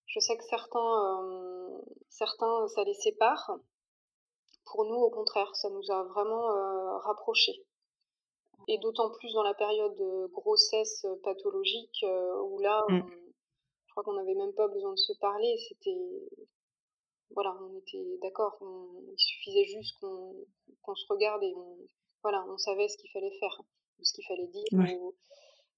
[0.06, 1.78] Je sais que certains, euh,
[2.08, 3.52] certains, ça les sépare.
[4.72, 6.46] Pour nous, au contraire, ça nous a vraiment
[7.00, 7.64] rapprochés.
[8.68, 12.04] Et d'autant plus dans la période de grossesse pathologique,
[12.44, 13.00] où là, mmh.
[14.00, 15.56] Crois qu'on n'avait même pas besoin de se parler.
[15.68, 15.96] C'était.
[17.32, 18.58] Voilà, on était d'accord.
[18.60, 21.78] Il suffisait juste qu'on se regarde et on,
[22.22, 23.60] voilà, on savait ce qu'il fallait faire
[23.98, 24.64] ou ce qu'il fallait dire.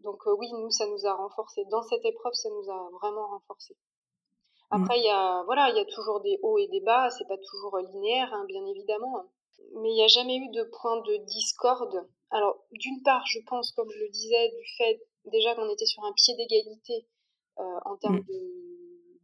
[0.01, 1.65] Donc, euh, oui, nous, ça nous a renforcé.
[1.67, 3.75] Dans cette épreuve, ça nous a vraiment renforcé.
[3.75, 4.83] Mmh.
[4.83, 7.11] Après, il y a, voilà, il y a toujours des hauts et des bas.
[7.11, 9.27] C'est pas toujours linéaire, hein, bien évidemment.
[9.75, 12.09] Mais il n'y a jamais eu de point de discorde.
[12.31, 16.03] Alors, d'une part, je pense, comme je le disais, du fait déjà qu'on était sur
[16.05, 17.12] un pied d'égalité euh,
[17.57, 18.27] en termes mm.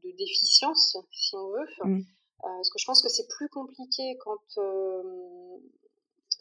[0.05, 1.66] de, déficience, si on veut.
[1.85, 1.99] Mm.
[1.99, 2.03] Euh,
[2.41, 5.59] parce que je pense que c'est plus compliqué quand euh,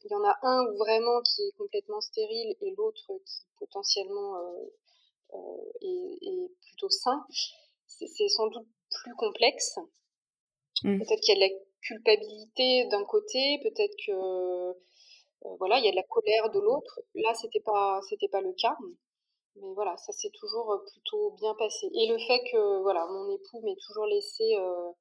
[0.04, 4.36] il y en a un vraiment qui est complètement stérile et l'autre qui potentiellement
[5.82, 7.26] est, plutôt sain.
[7.88, 8.68] C'est sans doute
[9.04, 9.78] plus complexe.
[10.84, 11.00] Mm.
[11.00, 14.74] Peut-être qu'il y a de la culpabilité d'un côté, peut-être que
[15.60, 17.02] voilà, il y a de la colère de l'autre.
[17.16, 18.78] Là, c'était pas c'était pas le cas
[19.62, 21.90] mais voilà, ça s'est toujours euh, plutôt bien passé.
[21.94, 24.92] Et le fait que voilà, mon époux m'ait toujours laissé euh,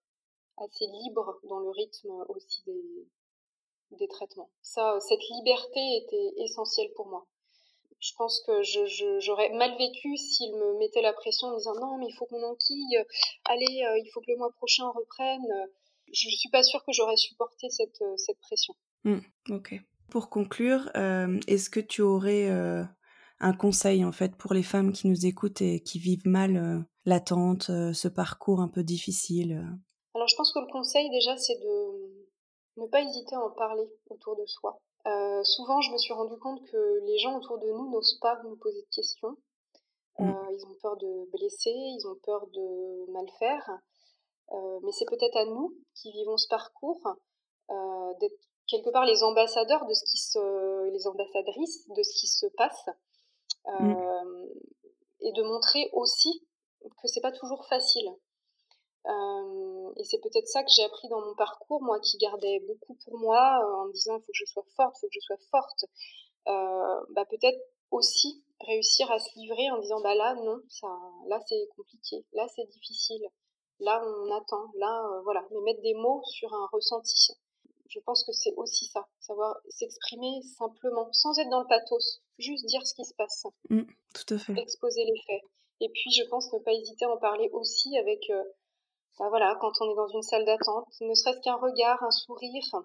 [0.58, 3.06] assez libre dans le rythme aussi des,
[3.98, 4.50] des traitements.
[4.62, 7.26] Ça, cette liberté était essentielle pour moi.
[7.98, 8.62] Je pense que
[9.20, 12.42] j'aurais mal vécu s'il me mettait la pression en disant non, mais il faut qu'on
[12.42, 13.04] enquille,
[13.44, 15.46] allez, euh, il faut que le mois prochain reprenne.
[16.12, 18.74] Je ne suis pas sûre que j'aurais supporté cette, cette pression.
[19.04, 19.18] Mmh,
[19.50, 19.74] ok.
[20.10, 22.48] Pour conclure, est-ce que tu aurais
[23.40, 26.78] un conseil en fait pour les femmes qui nous écoutent et qui vivent mal euh,
[27.04, 29.76] l'attente, euh, ce parcours un peu difficile euh?
[30.14, 32.26] Alors je pense que le conseil déjà c'est de
[32.78, 34.78] ne pas hésiter à en parler autour de soi,
[35.44, 38.56] souvent, je me suis rendu compte que les gens autour de nous n'osent pas nous
[38.56, 39.36] poser de questions.
[40.18, 40.30] Mm.
[40.52, 43.70] ils ont peur de blesser, ils ont peur de mal faire.
[44.82, 47.16] mais c'est peut-être à nous qui vivons ce parcours
[48.20, 52.46] d'être quelque part les ambassadeurs de ce qui se, les ambassadrices de ce qui se
[52.56, 52.88] passe,
[53.66, 53.90] mm.
[53.90, 54.48] euh,
[55.20, 56.46] et de montrer aussi
[56.82, 58.08] que c'est pas toujours facile.
[59.06, 62.96] Euh, et c'est peut-être ça que j'ai appris dans mon parcours, moi qui gardais beaucoup
[63.04, 65.20] pour moi, euh, en disant il faut que je sois forte, il faut que je
[65.20, 65.84] sois forte.
[67.10, 67.60] bah peut-être
[67.90, 70.88] aussi réussir à se livrer en disant bah là non, ça,
[71.28, 73.22] là c'est compliqué, là c'est difficile,
[73.78, 77.36] là on attend, là voilà, mais mettre des mots sur un ressenti
[77.88, 82.66] je pense que c'est aussi ça, savoir s'exprimer simplement, sans être dans le pathos, juste
[82.66, 83.46] dire ce qui se passe.
[83.70, 83.82] Mmh,
[84.14, 84.58] tout à fait.
[84.58, 85.42] Exposer les faits.
[85.80, 88.42] Et puis, je pense ne pas hésiter à en parler aussi avec, euh,
[89.18, 92.84] bah voilà, quand on est dans une salle d'attente, ne serait-ce qu'un regard, un sourire,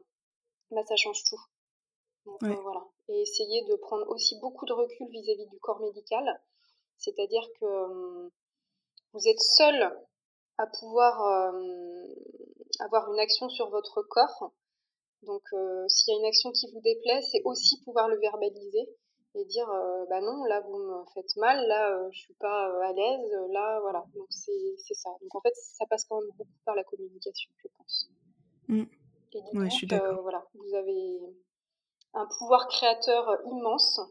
[0.72, 1.41] bah, ça change tout.
[2.28, 2.86] Euh, voilà.
[3.08, 6.41] Et essayer de prendre aussi beaucoup de recul vis-à-vis du corps médical.
[6.97, 8.30] C'est-à-dire que
[9.14, 9.91] vous êtes seul
[10.58, 11.54] à pouvoir
[12.80, 14.52] avoir une action sur votre corps
[15.24, 18.89] donc, euh, s'il y a une action qui vous déplaît, c'est aussi pouvoir le verbaliser
[19.34, 22.65] et dire euh, bah non, là vous me faites mal, là euh, je suis pas
[22.84, 24.03] à l'aise, là voilà.
[24.13, 25.09] Donc c'est ça.
[25.22, 28.09] Donc en fait, ça passe quand même beaucoup par la communication, je pense.
[28.67, 28.84] Mmh.
[29.34, 30.22] Et je suis d'accord.
[30.22, 31.19] voilà, vous avez
[32.13, 34.01] un pouvoir créateur immense,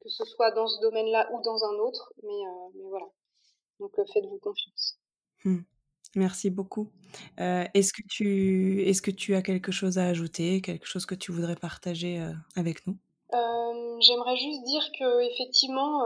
[0.00, 2.42] que ce soit dans ce domaine-là ou dans un autre, mais,
[2.74, 3.06] mais voilà.
[3.78, 4.98] Donc faites-vous confiance.
[5.44, 5.60] Mmh.
[6.16, 6.90] Merci beaucoup.
[7.40, 11.14] Euh, est-ce que tu est-ce que tu as quelque chose à ajouter, quelque chose que
[11.14, 12.96] tu voudrais partager euh, avec nous?
[13.32, 16.02] Euh, J'aimerais juste dire que effectivement,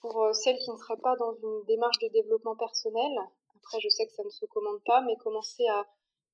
[0.00, 3.12] pour celles qui ne seraient pas dans une démarche de développement personnel,
[3.56, 5.84] après je sais que ça ne se commande pas, mais commencer à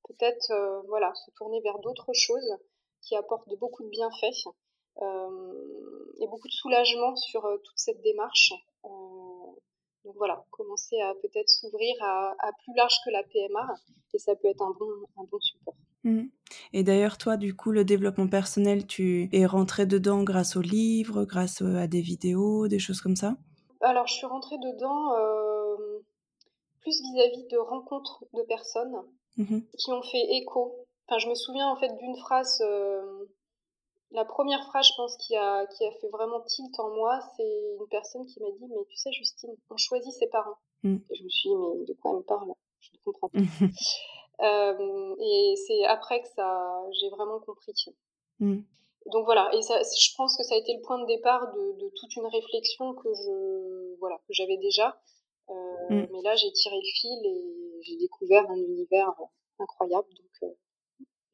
[0.09, 0.53] peut-être
[0.89, 2.57] voilà se tourner vers d'autres choses
[3.01, 4.49] qui apportent beaucoup de bienfaits
[5.01, 8.53] et beaucoup de soulagement sur toute cette démarche.
[10.05, 13.75] Donc voilà, commencer à peut-être s'ouvrir à, plus large que la PMA
[14.15, 15.75] et ça peut être un bon, un bon support.
[16.05, 16.25] Mmh.
[16.73, 21.25] Et d'ailleurs, toi, du coup, le développement personnel, tu es rentré dedans grâce aux livres,
[21.25, 23.37] grâce à des vidéos, des choses comme ça?
[23.81, 26.01] Alors, je suis rentrée dedans euh,
[26.81, 28.97] plus vis-à-vis de rencontres de personnes
[29.37, 30.87] mmh qui ont fait écho.
[31.09, 33.25] Enfin, je me souviens en fait d'une phrase euh,
[34.13, 37.77] la première phrase, je pense, qui a, qui a fait vraiment tilt en moi, c'est
[37.81, 40.59] une personne qui m'a dit Mais tu sais, Justine, on choisit ses parents.
[40.83, 40.97] Mm.
[41.11, 42.53] Et je me suis dit Mais de quoi elle me parle?
[42.81, 43.39] Je ne comprends pas.
[44.47, 47.73] euh, et c'est après que ça, j'ai vraiment compris.
[48.41, 48.61] Mm.
[49.13, 51.73] Donc voilà, et ça, je pense que ça a été le point de départ de,
[51.81, 55.01] de toute une réflexion que je voilà que j'avais déjà.
[55.51, 55.55] Euh,
[55.91, 56.09] mm.
[56.13, 59.13] Mais là, j'ai tiré le fil et j'ai découvert un univers
[59.59, 60.09] incroyable.
[60.15, 60.55] Donc, euh,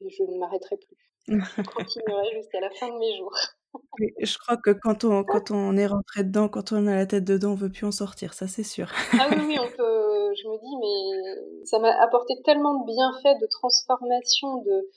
[0.01, 0.97] et je ne m'arrêterai plus.
[1.29, 3.33] Je continuerai jusqu'à la fin de mes jours.
[4.19, 7.23] je crois que quand on, quand on est rentré dedans, quand on a la tête
[7.23, 8.91] dedans, on veut plus en sortir, ça c'est sûr.
[9.19, 10.33] ah oui, oui, on peut.
[10.35, 14.89] Je me dis, mais ça m'a apporté tellement de bienfaits, de transformation, de.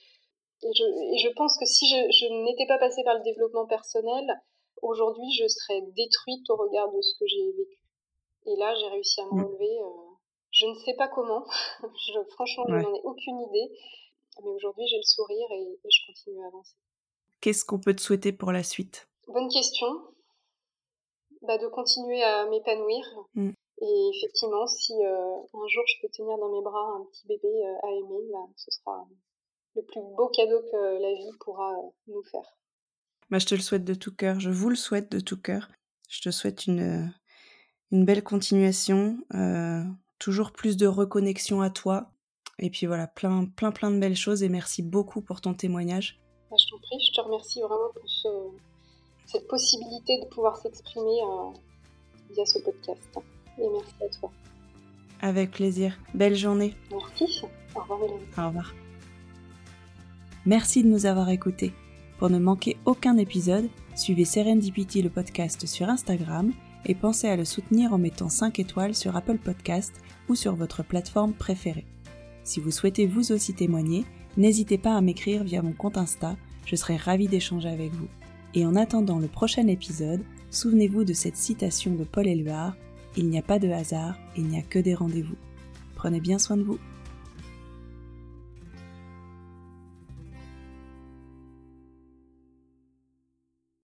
[0.65, 3.67] Et je, et je pense que si je, je n'étais pas passée par le développement
[3.67, 4.25] personnel,
[4.81, 7.81] aujourd'hui, je serais détruite au regard de ce que j'ai vécu.
[8.47, 9.45] Et là, j'ai réussi à me mmh.
[9.45, 9.79] relever.
[9.81, 10.13] Euh,
[10.53, 11.45] je ne sais pas comment.
[11.83, 13.73] je, franchement, je n'en ai aucune idée.
[14.41, 16.77] Mais aujourd'hui, j'ai le sourire et, je continue à avancer.
[17.41, 19.09] Qu'est-ce qu'on peut te souhaiter pour la suite?
[19.29, 19.89] Bonne question.
[21.43, 23.05] Bah, de continuer à m'épanouir.
[23.35, 23.51] Mm.
[23.83, 27.49] Et effectivement, si euh, un jour je peux tenir dans mes bras un petit bébé
[27.49, 29.09] euh, à aimer, bah, ce sera
[29.75, 32.57] le plus beau cadeau que la vie pourra euh, nous faire.
[33.29, 35.69] Bah, je te le souhaite de tout cœur, je vous le souhaite de tout cœur.
[36.09, 37.13] Je te souhaite une,
[37.91, 39.17] une belle continuation,
[40.19, 42.12] toujours plus de reconnexion à toi,
[42.63, 46.21] et puis voilà, plein, plein, plein de belles choses et merci beaucoup pour ton témoignage.
[46.49, 48.09] Bah, je t'en prie, je te remercie vraiment pour
[49.27, 51.51] cette possibilité de pouvoir s'exprimer euh,
[52.33, 53.01] via ce podcast.
[53.59, 54.31] Et merci à toi.
[55.21, 55.99] Avec plaisir.
[56.15, 56.77] Belle journée.
[56.93, 57.43] Merci.
[57.75, 58.27] Au revoir Mélanie.
[58.39, 58.75] Au revoir.
[60.47, 61.73] Merci de nous avoir écoutés.
[62.19, 66.53] Pour ne manquer aucun épisode, suivez Serendipity le podcast sur Instagram
[66.87, 69.95] et pensez à le soutenir en mettant 5 étoiles sur Apple Podcast
[70.29, 71.87] ou sur votre plateforme préférée.
[72.45, 74.05] Si vous souhaitez vous aussi témoigner,
[74.37, 76.37] n'hésitez pas à m'écrire via mon compte Insta,
[76.67, 78.09] je serai ravie d'échanger avec vous.
[78.55, 82.77] Et en attendant le prochain épisode, souvenez-vous de cette citation de Paul Éluard
[83.17, 85.37] Il n'y a pas de hasard, il n'y a que des rendez-vous.
[85.95, 86.79] Prenez bien soin de vous.